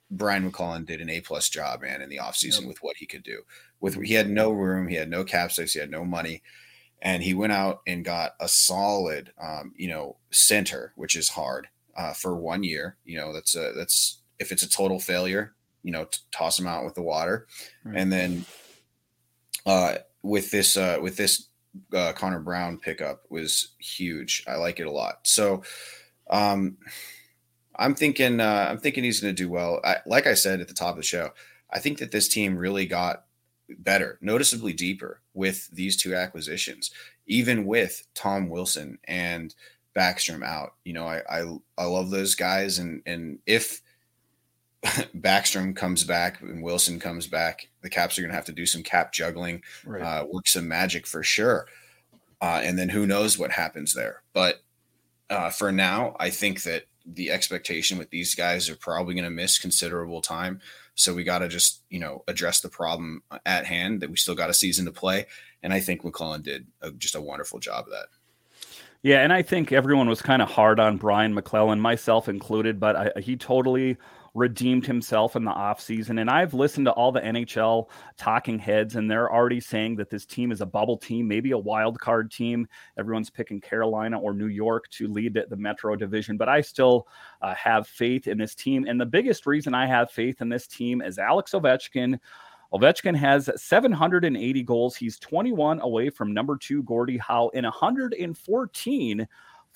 Brian 0.09 0.45
MacLellan 0.45 0.85
did 0.85 0.99
an 0.99 1.11
A 1.11 1.21
plus 1.21 1.47
job, 1.47 1.83
man, 1.83 2.01
in 2.01 2.09
the 2.09 2.17
offseason 2.17 2.61
yep. 2.61 2.69
with 2.69 2.81
what 2.81 2.97
he 2.97 3.05
could 3.05 3.23
do 3.23 3.43
with 3.79 4.01
he 4.03 4.13
had 4.13 4.29
no 4.29 4.51
room, 4.51 4.87
he 4.87 4.95
had 4.95 5.09
no 5.09 5.23
cap 5.23 5.51
space, 5.51 5.73
he 5.73 5.79
had 5.79 5.91
no 5.91 6.03
money, 6.03 6.41
and 7.01 7.23
he 7.23 7.33
went 7.33 7.53
out 7.53 7.81
and 7.87 8.03
got 8.03 8.35
a 8.39 8.47
solid, 8.47 9.31
um, 9.41 9.73
you 9.75 9.87
know, 9.87 10.17
center, 10.31 10.93
which 10.95 11.15
is 11.15 11.29
hard 11.29 11.67
uh, 11.95 12.13
for 12.13 12.35
one 12.35 12.63
year. 12.63 12.97
You 13.05 13.17
know, 13.17 13.33
that's 13.33 13.55
a 13.55 13.73
that's 13.75 14.21
if 14.39 14.51
it's 14.51 14.63
a 14.63 14.69
total 14.69 14.99
failure, 14.99 15.53
you 15.83 15.91
know, 15.91 16.05
t- 16.05 16.19
toss 16.31 16.59
him 16.59 16.67
out 16.67 16.85
with 16.85 16.95
the 16.95 17.01
water, 17.01 17.47
right. 17.83 17.97
and 17.97 18.11
then 18.11 18.45
uh, 19.65 19.95
with 20.21 20.51
this 20.51 20.75
uh, 20.75 20.97
with 21.01 21.15
this 21.17 21.47
uh, 21.93 22.13
Connor 22.13 22.39
Brown 22.39 22.77
pickup 22.77 23.23
was 23.29 23.69
huge. 23.79 24.43
I 24.47 24.55
like 24.55 24.79
it 24.79 24.87
a 24.87 24.91
lot. 24.91 25.19
So. 25.23 25.63
Um, 26.31 26.77
I'm 27.75 27.95
thinking. 27.95 28.41
Uh, 28.41 28.67
I'm 28.69 28.77
thinking 28.77 29.05
he's 29.05 29.21
going 29.21 29.33
to 29.33 29.43
do 29.43 29.49
well. 29.49 29.79
I, 29.83 29.97
like 30.05 30.27
I 30.27 30.33
said 30.33 30.59
at 30.59 30.67
the 30.67 30.73
top 30.73 30.91
of 30.91 30.97
the 30.97 31.03
show, 31.03 31.31
I 31.71 31.79
think 31.79 31.99
that 31.99 32.11
this 32.11 32.27
team 32.27 32.57
really 32.57 32.85
got 32.85 33.23
better, 33.77 34.17
noticeably 34.21 34.73
deeper 34.73 35.21
with 35.33 35.67
these 35.71 35.95
two 35.95 36.15
acquisitions, 36.15 36.91
even 37.27 37.65
with 37.65 38.03
Tom 38.15 38.49
Wilson 38.49 38.97
and 39.05 39.53
Backstrom 39.95 40.43
out. 40.43 40.73
You 40.83 40.93
know, 40.93 41.07
I 41.07 41.21
I, 41.29 41.57
I 41.77 41.85
love 41.85 42.09
those 42.09 42.35
guys, 42.35 42.79
and 42.79 43.01
and 43.05 43.39
if 43.45 43.81
Backstrom 44.83 45.75
comes 45.75 46.03
back 46.03 46.41
and 46.41 46.63
Wilson 46.63 46.99
comes 46.99 47.27
back, 47.27 47.67
the 47.81 47.89
Caps 47.89 48.17
are 48.17 48.21
going 48.21 48.31
to 48.31 48.35
have 48.35 48.45
to 48.45 48.53
do 48.53 48.65
some 48.65 48.83
cap 48.83 49.11
juggling, 49.11 49.61
right. 49.85 50.01
uh, 50.01 50.25
work 50.31 50.47
some 50.47 50.67
magic 50.67 51.05
for 51.05 51.21
sure. 51.21 51.67
Uh, 52.41 52.61
and 52.63 52.79
then 52.79 52.87
who 52.87 53.05
knows 53.05 53.37
what 53.37 53.51
happens 53.51 53.93
there. 53.93 54.21
But 54.31 54.61
uh, 55.29 55.49
for 55.49 55.71
now, 55.73 56.15
I 56.19 56.29
think 56.29 56.63
that 56.63 56.85
the 57.05 57.31
expectation 57.31 57.97
with 57.97 58.09
these 58.09 58.35
guys 58.35 58.69
are 58.69 58.75
probably 58.75 59.13
going 59.13 59.25
to 59.25 59.29
miss 59.29 59.59
considerable 59.59 60.21
time. 60.21 60.61
So 60.99 61.13
we 61.13 61.23
got 61.23 61.39
to 61.39 61.47
just, 61.47 61.81
you 61.89 61.99
know, 61.99 62.23
address 62.27 62.59
the 62.59 62.67
problem 62.67 63.23
at 63.45 63.65
hand 63.65 64.01
that 64.01 64.09
we 64.09 64.17
still 64.17 64.35
got 64.35 64.49
a 64.49 64.53
season 64.53 64.85
to 64.85 64.91
play. 64.91 65.27
And 65.63 65.73
I 65.73 65.79
think 65.79 66.03
MacLellan 66.03 66.41
did 66.41 66.67
a, 66.81 66.91
just 66.91 67.15
a 67.15 67.21
wonderful 67.21 67.59
job 67.59 67.85
of 67.85 67.91
that. 67.91 68.07
Yeah, 69.01 69.21
and 69.23 69.31
I 69.31 69.41
think 69.41 69.71
everyone 69.71 70.09
was 70.09 70.21
kind 70.21 70.41
of 70.41 70.49
hard 70.49 70.77
on 70.77 70.97
Brian 70.97 71.33
MacLellan, 71.33 71.79
myself 71.79 72.27
included, 72.27 72.81
but 72.81 72.95
I, 72.97 73.19
he 73.21 73.37
totally 73.37 73.95
redeemed 74.39 74.85
himself 74.85 75.35
in 75.35 75.43
the 75.43 75.51
offseason. 75.51 76.21
And 76.21 76.29
I've 76.29 76.53
listened 76.53 76.85
to 76.85 76.91
all 76.93 77.11
the 77.11 77.19
NHL 77.19 77.89
talking 78.17 78.57
heads, 78.57 78.95
and 78.95 79.11
they're 79.11 79.31
already 79.31 79.59
saying 79.59 79.97
that 79.97 80.09
this 80.09 80.25
team 80.25 80.51
is 80.51 80.61
a 80.61 80.65
bubble 80.65 80.97
team, 80.97 81.27
maybe 81.27 81.51
a 81.51 81.57
wild 81.57 81.99
card 81.99 82.31
team. 82.31 82.67
Everyone's 82.97 83.29
picking 83.29 83.59
Carolina 83.59 84.17
or 84.17 84.33
New 84.33 84.47
York 84.47 84.89
to 84.91 85.07
lead 85.07 85.37
the 85.49 85.57
Metro 85.57 85.95
division, 85.97 86.37
but 86.37 86.47
I 86.47 86.61
still 86.61 87.07
uh, 87.41 87.53
have 87.55 87.85
faith 87.85 88.27
in 88.27 88.37
this 88.37 88.55
team. 88.55 88.85
And 88.87 88.99
the 88.99 89.05
biggest 89.05 89.45
reason 89.45 89.75
I 89.75 89.85
have 89.85 90.09
faith 90.09 90.41
in 90.41 90.47
this 90.47 90.67
team 90.67 91.01
is 91.01 91.19
Alex 91.19 91.51
Ovechkin. 91.51 92.17
Ovechkin 92.73 93.15
has 93.15 93.49
780 93.55 94.63
goals. 94.63 94.95
He's 94.95 95.19
21 95.19 95.81
away 95.81 96.09
from 96.09 96.33
number 96.33 96.55
two 96.55 96.83
Gordie 96.83 97.17
Howe 97.17 97.49
in 97.49 97.65
114 97.65 99.27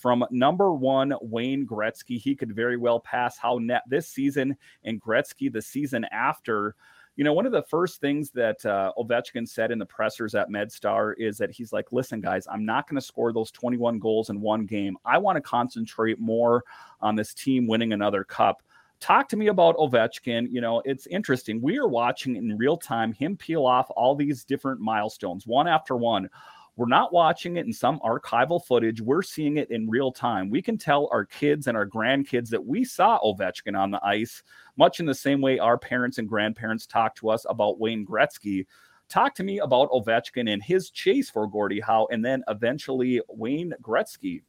from 0.04 0.26
number 0.32 0.74
one 0.74 1.14
Wayne 1.22 1.66
Gretzky. 1.66 2.20
He 2.20 2.36
could 2.36 2.54
very 2.54 2.76
well 2.76 3.00
pass 3.00 3.38
Howe 3.38 3.58
net 3.58 3.84
this 3.88 4.10
season 4.10 4.58
and 4.84 5.02
Gretzky 5.02 5.50
the 5.50 5.62
season 5.62 6.06
after. 6.12 6.76
You 7.16 7.24
know, 7.24 7.32
one 7.32 7.46
of 7.46 7.54
the 7.54 7.64
first 7.64 8.02
things 8.02 8.30
that 8.32 8.66
uh, 8.66 8.92
Ovechkin 8.98 9.48
said 9.48 9.72
in 9.72 9.80
the 9.80 9.86
pressers 9.86 10.36
at 10.36 10.50
MedStar 10.50 11.14
is 11.18 11.38
that 11.38 11.52
he's 11.52 11.72
like, 11.72 11.94
listen, 11.94 12.20
guys, 12.20 12.46
I'm 12.52 12.66
not 12.66 12.90
going 12.90 13.00
to 13.00 13.06
score 13.06 13.32
those 13.32 13.50
21 13.52 14.00
goals 14.00 14.30
in 14.30 14.42
one 14.42 14.66
game. 14.66 14.98
I 15.06 15.20
want 15.20 15.38
to 15.38 15.42
concentrate 15.42 16.20
more 16.20 16.66
on 17.00 17.16
this 17.16 17.34
team 17.34 17.66
winning 17.66 17.94
another 17.94 18.26
cup. 18.26 18.62
Talk 19.00 19.30
to 19.30 19.38
me 19.38 19.48
about 19.48 19.78
Ovechkin. 19.78 20.52
You 20.52 20.60
know, 20.60 20.82
it's 20.84 21.08
interesting. 21.08 21.62
We 21.62 21.78
are 21.78 21.88
watching 21.88 22.36
in 22.36 22.58
real 22.58 22.76
time 22.76 23.14
him 23.14 23.38
peel 23.38 23.66
off 23.66 23.88
all 23.96 24.16
these 24.16 24.44
different 24.44 24.82
milestones, 24.82 25.48
one 25.48 25.70
after 25.70 25.96
one. 25.96 26.30
We're 26.76 26.88
not 26.88 27.14
watching 27.14 27.58
it 27.58 27.68
in 27.68 27.74
some 27.74 28.00
archival 28.00 28.64
footage. 28.66 29.00
We're 29.00 29.22
seeing 29.22 29.58
it 29.58 29.70
in 29.70 29.90
real 29.90 30.12
time. 30.12 30.50
We 30.50 30.62
can 30.62 30.78
tell 30.78 31.08
our 31.12 31.24
kids 31.24 31.68
and 31.68 31.78
our 31.78 31.86
grandkids 31.86 32.50
that 32.50 32.66
we 32.66 32.84
saw 32.84 33.20
Ovechkin 33.20 33.78
on 33.78 33.92
the 33.92 34.04
ice, 34.04 34.42
much 34.76 35.00
in 35.00 35.06
the 35.06 35.14
same 35.14 35.40
way 35.40 35.60
our 35.60 35.78
parents 35.78 36.18
and 36.18 36.28
grandparents 36.28 36.88
talked 36.88 37.20
to 37.20 37.30
us 37.30 37.46
about 37.48 37.80
Wayne 37.80 38.06
Gretzky. 38.06 38.66
Talk 39.08 39.36
to 39.36 39.44
me 39.44 39.60
about 39.60 39.92
Ovechkin 39.92 40.52
and 40.52 40.64
his 40.64 40.90
chase 40.90 41.30
for 41.30 41.48
Gordie 41.48 41.80
Howe 41.80 42.08
and 42.12 42.26
then 42.26 42.44
eventually 42.48 43.22
Wayne 43.30 43.74
Gretzky. 43.84 44.42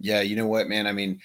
Yeah, 0.00 0.22
you 0.22 0.34
know 0.34 0.48
what, 0.48 0.68
man? 0.68 0.88
I 0.88 0.92
mean, 0.92 1.20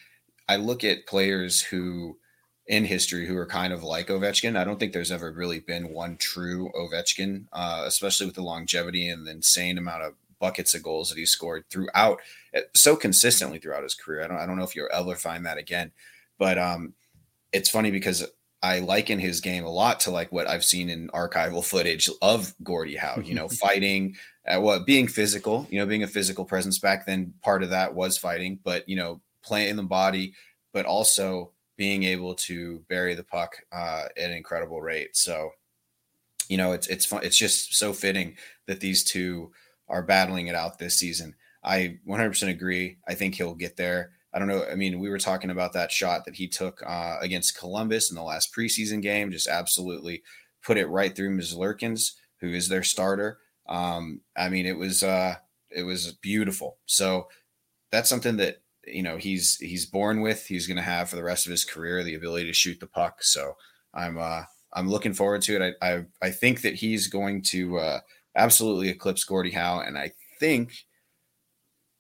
I 0.47 0.57
look 0.57 0.83
at 0.83 1.07
players 1.07 1.61
who 1.61 2.19
in 2.67 2.85
history 2.85 3.27
who 3.27 3.37
are 3.37 3.45
kind 3.45 3.71
of 3.71 3.83
like 3.83 4.07
Ovechkin. 4.07 4.57
I 4.57 4.63
don't 4.63 4.79
think 4.79 4.91
there's 4.91 5.11
ever 5.11 5.31
really 5.31 5.59
been 5.59 5.89
one 5.89 6.17
true 6.17 6.71
Ovechkin, 6.75 7.45
uh, 7.53 7.83
especially 7.85 8.25
with 8.25 8.35
the 8.35 8.41
longevity 8.41 9.07
and 9.07 9.25
the 9.25 9.31
insane 9.31 9.77
amount 9.77 10.03
of 10.03 10.13
buckets 10.39 10.73
of 10.73 10.83
goals 10.83 11.09
that 11.09 11.17
he 11.17 11.25
scored 11.25 11.63
throughout 11.69 12.19
eh, 12.53 12.61
so 12.75 12.95
consistently 12.95 13.59
throughout 13.59 13.83
his 13.83 13.93
career. 13.93 14.23
I 14.23 14.27
don't 14.27 14.37
I 14.37 14.45
don't 14.45 14.57
know 14.57 14.63
if 14.63 14.75
you'll 14.75 14.89
ever 14.91 15.15
find 15.15 15.45
that 15.45 15.57
again. 15.57 15.91
But 16.37 16.57
um 16.57 16.93
it's 17.51 17.69
funny 17.69 17.91
because 17.91 18.25
I 18.61 18.79
liken 18.79 19.19
his 19.19 19.41
game 19.41 19.63
a 19.63 19.69
lot 19.69 19.99
to 20.01 20.11
like 20.11 20.31
what 20.31 20.47
I've 20.47 20.65
seen 20.65 20.89
in 20.89 21.09
archival 21.09 21.63
footage 21.63 22.09
of 22.21 22.53
Gordie 22.63 22.95
Howe, 22.95 23.21
you 23.23 23.35
know, 23.35 23.47
fighting, 23.65 24.15
uh, 24.47 24.59
what 24.59 24.85
being 24.85 25.07
physical, 25.07 25.67
you 25.69 25.79
know, 25.79 25.85
being 25.85 26.03
a 26.03 26.07
physical 26.07 26.45
presence 26.45 26.79
back 26.79 27.05
then. 27.05 27.33
Part 27.43 27.63
of 27.63 27.69
that 27.69 27.93
was 27.93 28.17
fighting, 28.17 28.59
but 28.63 28.87
you 28.89 28.95
know, 28.95 29.21
playing 29.43 29.69
in 29.69 29.75
the 29.77 29.83
body, 29.83 30.33
but 30.73 30.85
also 30.85 31.51
being 31.77 32.03
able 32.03 32.35
to 32.35 32.79
bury 32.87 33.15
the 33.15 33.23
puck 33.23 33.57
uh, 33.71 34.05
at 34.17 34.29
an 34.29 34.37
incredible 34.37 34.81
rate. 34.81 35.15
So, 35.15 35.51
you 36.47 36.57
know, 36.57 36.71
it's 36.73 36.87
it's 36.87 37.05
fun. 37.05 37.23
It's 37.23 37.37
just 37.37 37.75
so 37.75 37.93
fitting 37.93 38.35
that 38.67 38.79
these 38.79 39.03
two 39.03 39.51
are 39.87 40.03
battling 40.03 40.47
it 40.47 40.55
out 40.55 40.79
this 40.79 40.97
season. 40.97 41.35
I 41.63 41.97
100% 42.07 42.49
agree. 42.49 42.97
I 43.07 43.15
think 43.15 43.35
he'll 43.35 43.55
get 43.55 43.75
there. 43.75 44.11
I 44.33 44.39
don't 44.39 44.47
know. 44.47 44.65
I 44.69 44.75
mean, 44.75 44.99
we 44.99 45.09
were 45.09 45.17
talking 45.17 45.49
about 45.49 45.73
that 45.73 45.91
shot 45.91 46.25
that 46.25 46.35
he 46.35 46.47
took 46.47 46.83
uh, 46.85 47.17
against 47.21 47.57
Columbus 47.57 48.11
in 48.11 48.15
the 48.15 48.23
last 48.23 48.53
preseason 48.53 49.01
game. 49.01 49.31
Just 49.31 49.47
absolutely 49.47 50.23
put 50.61 50.77
it 50.77 50.87
right 50.87 51.15
through 51.15 51.35
Merzlikins, 51.35 52.11
who 52.41 52.49
is 52.49 52.67
their 52.67 52.83
starter. 52.83 53.39
Um, 53.67 54.21
I 54.35 54.49
mean, 54.49 54.65
it 54.65 54.77
was 54.77 55.03
uh, 55.03 55.35
it 55.69 55.83
was 55.83 56.11
beautiful. 56.13 56.77
So 56.85 57.29
that's 57.91 58.09
something 58.09 58.37
that 58.37 58.57
you 58.87 59.03
know 59.03 59.17
he's 59.17 59.57
he's 59.57 59.85
born 59.85 60.21
with. 60.21 60.45
He's 60.45 60.67
going 60.67 60.77
to 60.77 60.83
have 60.83 61.09
for 61.09 61.15
the 61.15 61.23
rest 61.23 61.45
of 61.45 61.51
his 61.51 61.63
career 61.63 62.03
the 62.03 62.15
ability 62.15 62.45
to 62.47 62.53
shoot 62.53 62.79
the 62.79 62.87
puck. 62.87 63.23
So 63.23 63.53
I'm 63.93 64.17
uh, 64.17 64.43
I'm 64.73 64.89
looking 64.89 65.13
forward 65.13 65.41
to 65.43 65.55
it. 65.55 65.75
I 65.81 65.93
I, 65.93 66.05
I 66.21 66.29
think 66.31 66.61
that 66.61 66.75
he's 66.75 67.07
going 67.07 67.41
to 67.43 67.77
uh, 67.79 67.99
absolutely 68.35 68.89
eclipse 68.89 69.23
Gordie 69.23 69.51
Howe, 69.51 69.81
and 69.81 69.97
I 69.97 70.11
think 70.39 70.73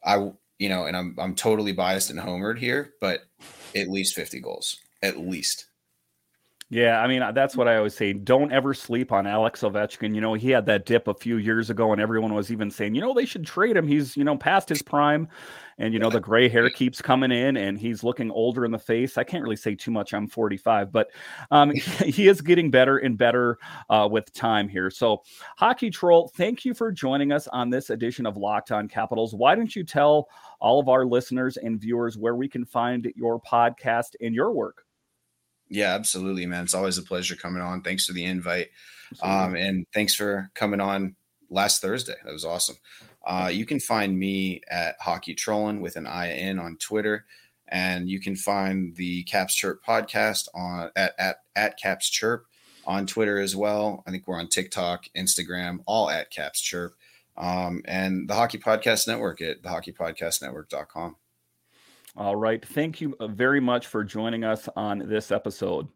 I 0.03 0.31
you 0.59 0.69
know, 0.69 0.85
and 0.85 0.95
I'm 0.95 1.15
I'm 1.19 1.35
totally 1.35 1.73
biased 1.73 2.09
and 2.09 2.19
homered 2.19 2.59
here, 2.59 2.93
but 3.01 3.21
at 3.75 3.89
least 3.89 4.15
50 4.15 4.39
goals, 4.39 4.77
at 5.01 5.19
least. 5.19 5.67
Yeah, 6.71 6.99
I 6.99 7.07
mean 7.07 7.21
that's 7.35 7.55
what 7.55 7.67
I 7.67 7.77
always 7.77 7.93
say. 7.93 8.11
Don't 8.11 8.51
ever 8.51 8.73
sleep 8.73 9.11
on 9.11 9.27
Alex 9.27 9.61
Ovechkin. 9.61 10.15
You 10.15 10.21
know, 10.21 10.33
he 10.33 10.49
had 10.49 10.65
that 10.65 10.87
dip 10.87 11.07
a 11.07 11.13
few 11.13 11.37
years 11.37 11.69
ago, 11.69 11.91
and 11.91 12.01
everyone 12.01 12.33
was 12.33 12.51
even 12.51 12.71
saying, 12.71 12.95
you 12.95 13.01
know, 13.01 13.13
they 13.13 13.25
should 13.25 13.45
trade 13.45 13.77
him. 13.77 13.87
He's 13.87 14.17
you 14.17 14.23
know 14.23 14.35
past 14.35 14.69
his 14.69 14.81
prime, 14.81 15.27
and 15.77 15.93
you 15.93 15.99
know 15.99 16.09
the 16.09 16.19
gray 16.19 16.49
hair 16.49 16.67
keeps 16.71 17.03
coming 17.03 17.31
in, 17.31 17.55
and 17.55 17.77
he's 17.77 18.03
looking 18.03 18.31
older 18.31 18.65
in 18.65 18.71
the 18.71 18.79
face. 18.79 19.15
I 19.15 19.23
can't 19.23 19.43
really 19.43 19.55
say 19.57 19.75
too 19.75 19.91
much. 19.91 20.11
I'm 20.11 20.27
45, 20.27 20.91
but 20.91 21.11
um, 21.51 21.69
he 22.03 22.27
is 22.27 22.41
getting 22.41 22.71
better 22.71 22.97
and 22.97 23.15
better 23.15 23.59
uh, 23.91 24.09
with 24.11 24.33
time 24.33 24.67
here. 24.67 24.89
So, 24.89 25.21
Hockey 25.57 25.91
Troll, 25.91 26.29
thank 26.35 26.65
you 26.65 26.73
for 26.73 26.91
joining 26.91 27.31
us 27.31 27.47
on 27.49 27.69
this 27.69 27.91
edition 27.91 28.25
of 28.25 28.37
Locked 28.37 28.71
On 28.71 28.87
Capitals. 28.87 29.35
Why 29.35 29.53
don't 29.53 29.75
you 29.75 29.83
tell 29.83 30.29
all 30.59 30.79
of 30.79 30.89
our 30.89 31.05
listeners 31.05 31.57
and 31.57 31.79
viewers 31.79 32.17
where 32.17 32.35
we 32.35 32.49
can 32.49 32.65
find 32.65 33.13
your 33.15 33.39
podcast 33.39 34.15
and 34.19 34.33
your 34.33 34.51
work? 34.51 34.84
Yeah, 35.69 35.93
absolutely, 35.95 36.45
man. 36.45 36.63
It's 36.63 36.73
always 36.73 36.97
a 36.97 37.03
pleasure 37.03 37.35
coming 37.35 37.61
on. 37.61 37.81
Thanks 37.81 38.05
for 38.05 38.13
the 38.13 38.25
invite. 38.25 38.69
Um, 39.21 39.55
and 39.55 39.85
thanks 39.93 40.15
for 40.15 40.49
coming 40.53 40.79
on 40.79 41.15
last 41.49 41.81
Thursday. 41.81 42.15
That 42.23 42.33
was 42.33 42.45
awesome. 42.45 42.77
Uh, 43.25 43.49
you 43.51 43.65
can 43.65 43.79
find 43.79 44.17
me 44.17 44.61
at 44.69 44.95
Hockey 44.99 45.33
Trolling 45.33 45.81
with 45.81 45.95
an 45.95 46.05
I 46.05 46.31
in 46.31 46.59
on 46.59 46.77
Twitter. 46.77 47.25
And 47.67 48.07
you 48.07 48.19
can 48.19 48.35
find 48.35 48.95
the 48.95 49.23
Caps 49.23 49.55
Chirp 49.55 49.83
podcast 49.83 50.47
on 50.53 50.91
at, 50.95 51.13
at, 51.17 51.37
at 51.55 51.79
Caps 51.79 52.09
Chirp 52.09 52.45
on 52.85 53.07
Twitter 53.07 53.39
as 53.39 53.55
well. 53.55 54.03
I 54.05 54.11
think 54.11 54.27
we're 54.27 54.39
on 54.39 54.47
TikTok, 54.47 55.05
Instagram, 55.17 55.79
all 55.87 56.09
at 56.09 56.29
Caps 56.29 56.61
Chirp. 56.61 56.95
Um, 57.37 57.81
and 57.85 58.29
the 58.29 58.35
Hockey 58.35 58.59
Podcast 58.59 59.07
Network 59.07 59.41
at 59.41 59.61
thehockeypodcastnetwork.com. 59.63 61.15
All 62.17 62.35
right. 62.35 62.65
Thank 62.65 63.01
you 63.01 63.15
uh, 63.19 63.27
very 63.27 63.59
much 63.59 63.87
for 63.87 64.03
joining 64.03 64.43
us 64.45 64.69
on 64.75 64.99
this 64.99 65.31
episode. 65.31 65.87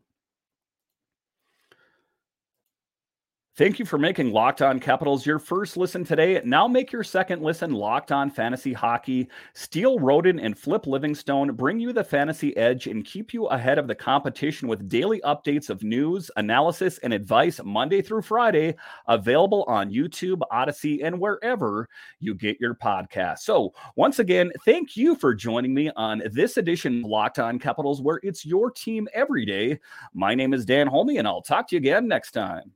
Thank 3.60 3.78
you 3.78 3.84
for 3.84 3.98
making 3.98 4.32
Locked 4.32 4.62
On 4.62 4.80
Capitals 4.80 5.26
your 5.26 5.38
first 5.38 5.76
listen 5.76 6.06
today. 6.06 6.42
Now 6.46 6.66
make 6.66 6.94
your 6.94 7.04
second 7.04 7.42
listen 7.42 7.74
Locked 7.74 8.10
On 8.10 8.32
Fantasy 8.32 8.72
Hockey. 8.72 9.28
Steele 9.54 10.00
Roden 10.00 10.40
and 10.40 10.58
Flip 10.58 10.88
Livingstone 10.88 11.54
bring 11.58 11.78
you 11.78 11.92
the 11.92 12.06
fantasy 12.06 12.56
edge 12.56 12.88
and 12.88 13.04
keep 13.04 13.34
you 13.34 13.48
ahead 13.48 13.78
of 13.78 13.86
the 13.86 13.96
competition 13.96 14.70
with 14.70 14.88
daily 14.88 15.20
updates 15.26 15.70
of 15.70 15.84
news, 15.84 16.32
analysis, 16.38 17.00
and 17.00 17.12
advice 17.12 17.60
Monday 17.62 18.02
through 18.02 18.22
Friday, 18.22 18.78
available 19.10 19.66
on 19.68 19.92
YouTube, 19.92 20.40
Odyssey, 20.52 21.04
and 21.04 21.20
wherever 21.20 21.86
you 22.22 22.36
get 22.36 22.62
your 22.62 22.76
podcast. 22.76 23.40
So, 23.40 23.74
once 23.98 24.20
again, 24.20 24.54
thank 24.64 24.96
you 24.96 25.16
for 25.16 25.36
joining 25.36 25.74
me 25.74 25.92
on 25.98 26.24
this 26.32 26.56
edition 26.56 27.04
of 27.04 27.10
Locked 27.10 27.40
On 27.40 27.60
Capitals, 27.60 28.02
where 28.02 28.22
it's 28.24 28.46
your 28.46 28.72
team 28.72 29.10
every 29.14 29.46
day. 29.46 29.82
My 30.14 30.34
name 30.34 30.54
is 30.54 30.64
Dan 30.64 30.88
Holme, 30.88 31.18
and 31.18 31.28
I'll 31.28 31.42
talk 31.42 31.68
to 31.68 31.76
you 31.76 31.80
again 31.80 32.08
next 32.08 32.32
time. 32.32 32.72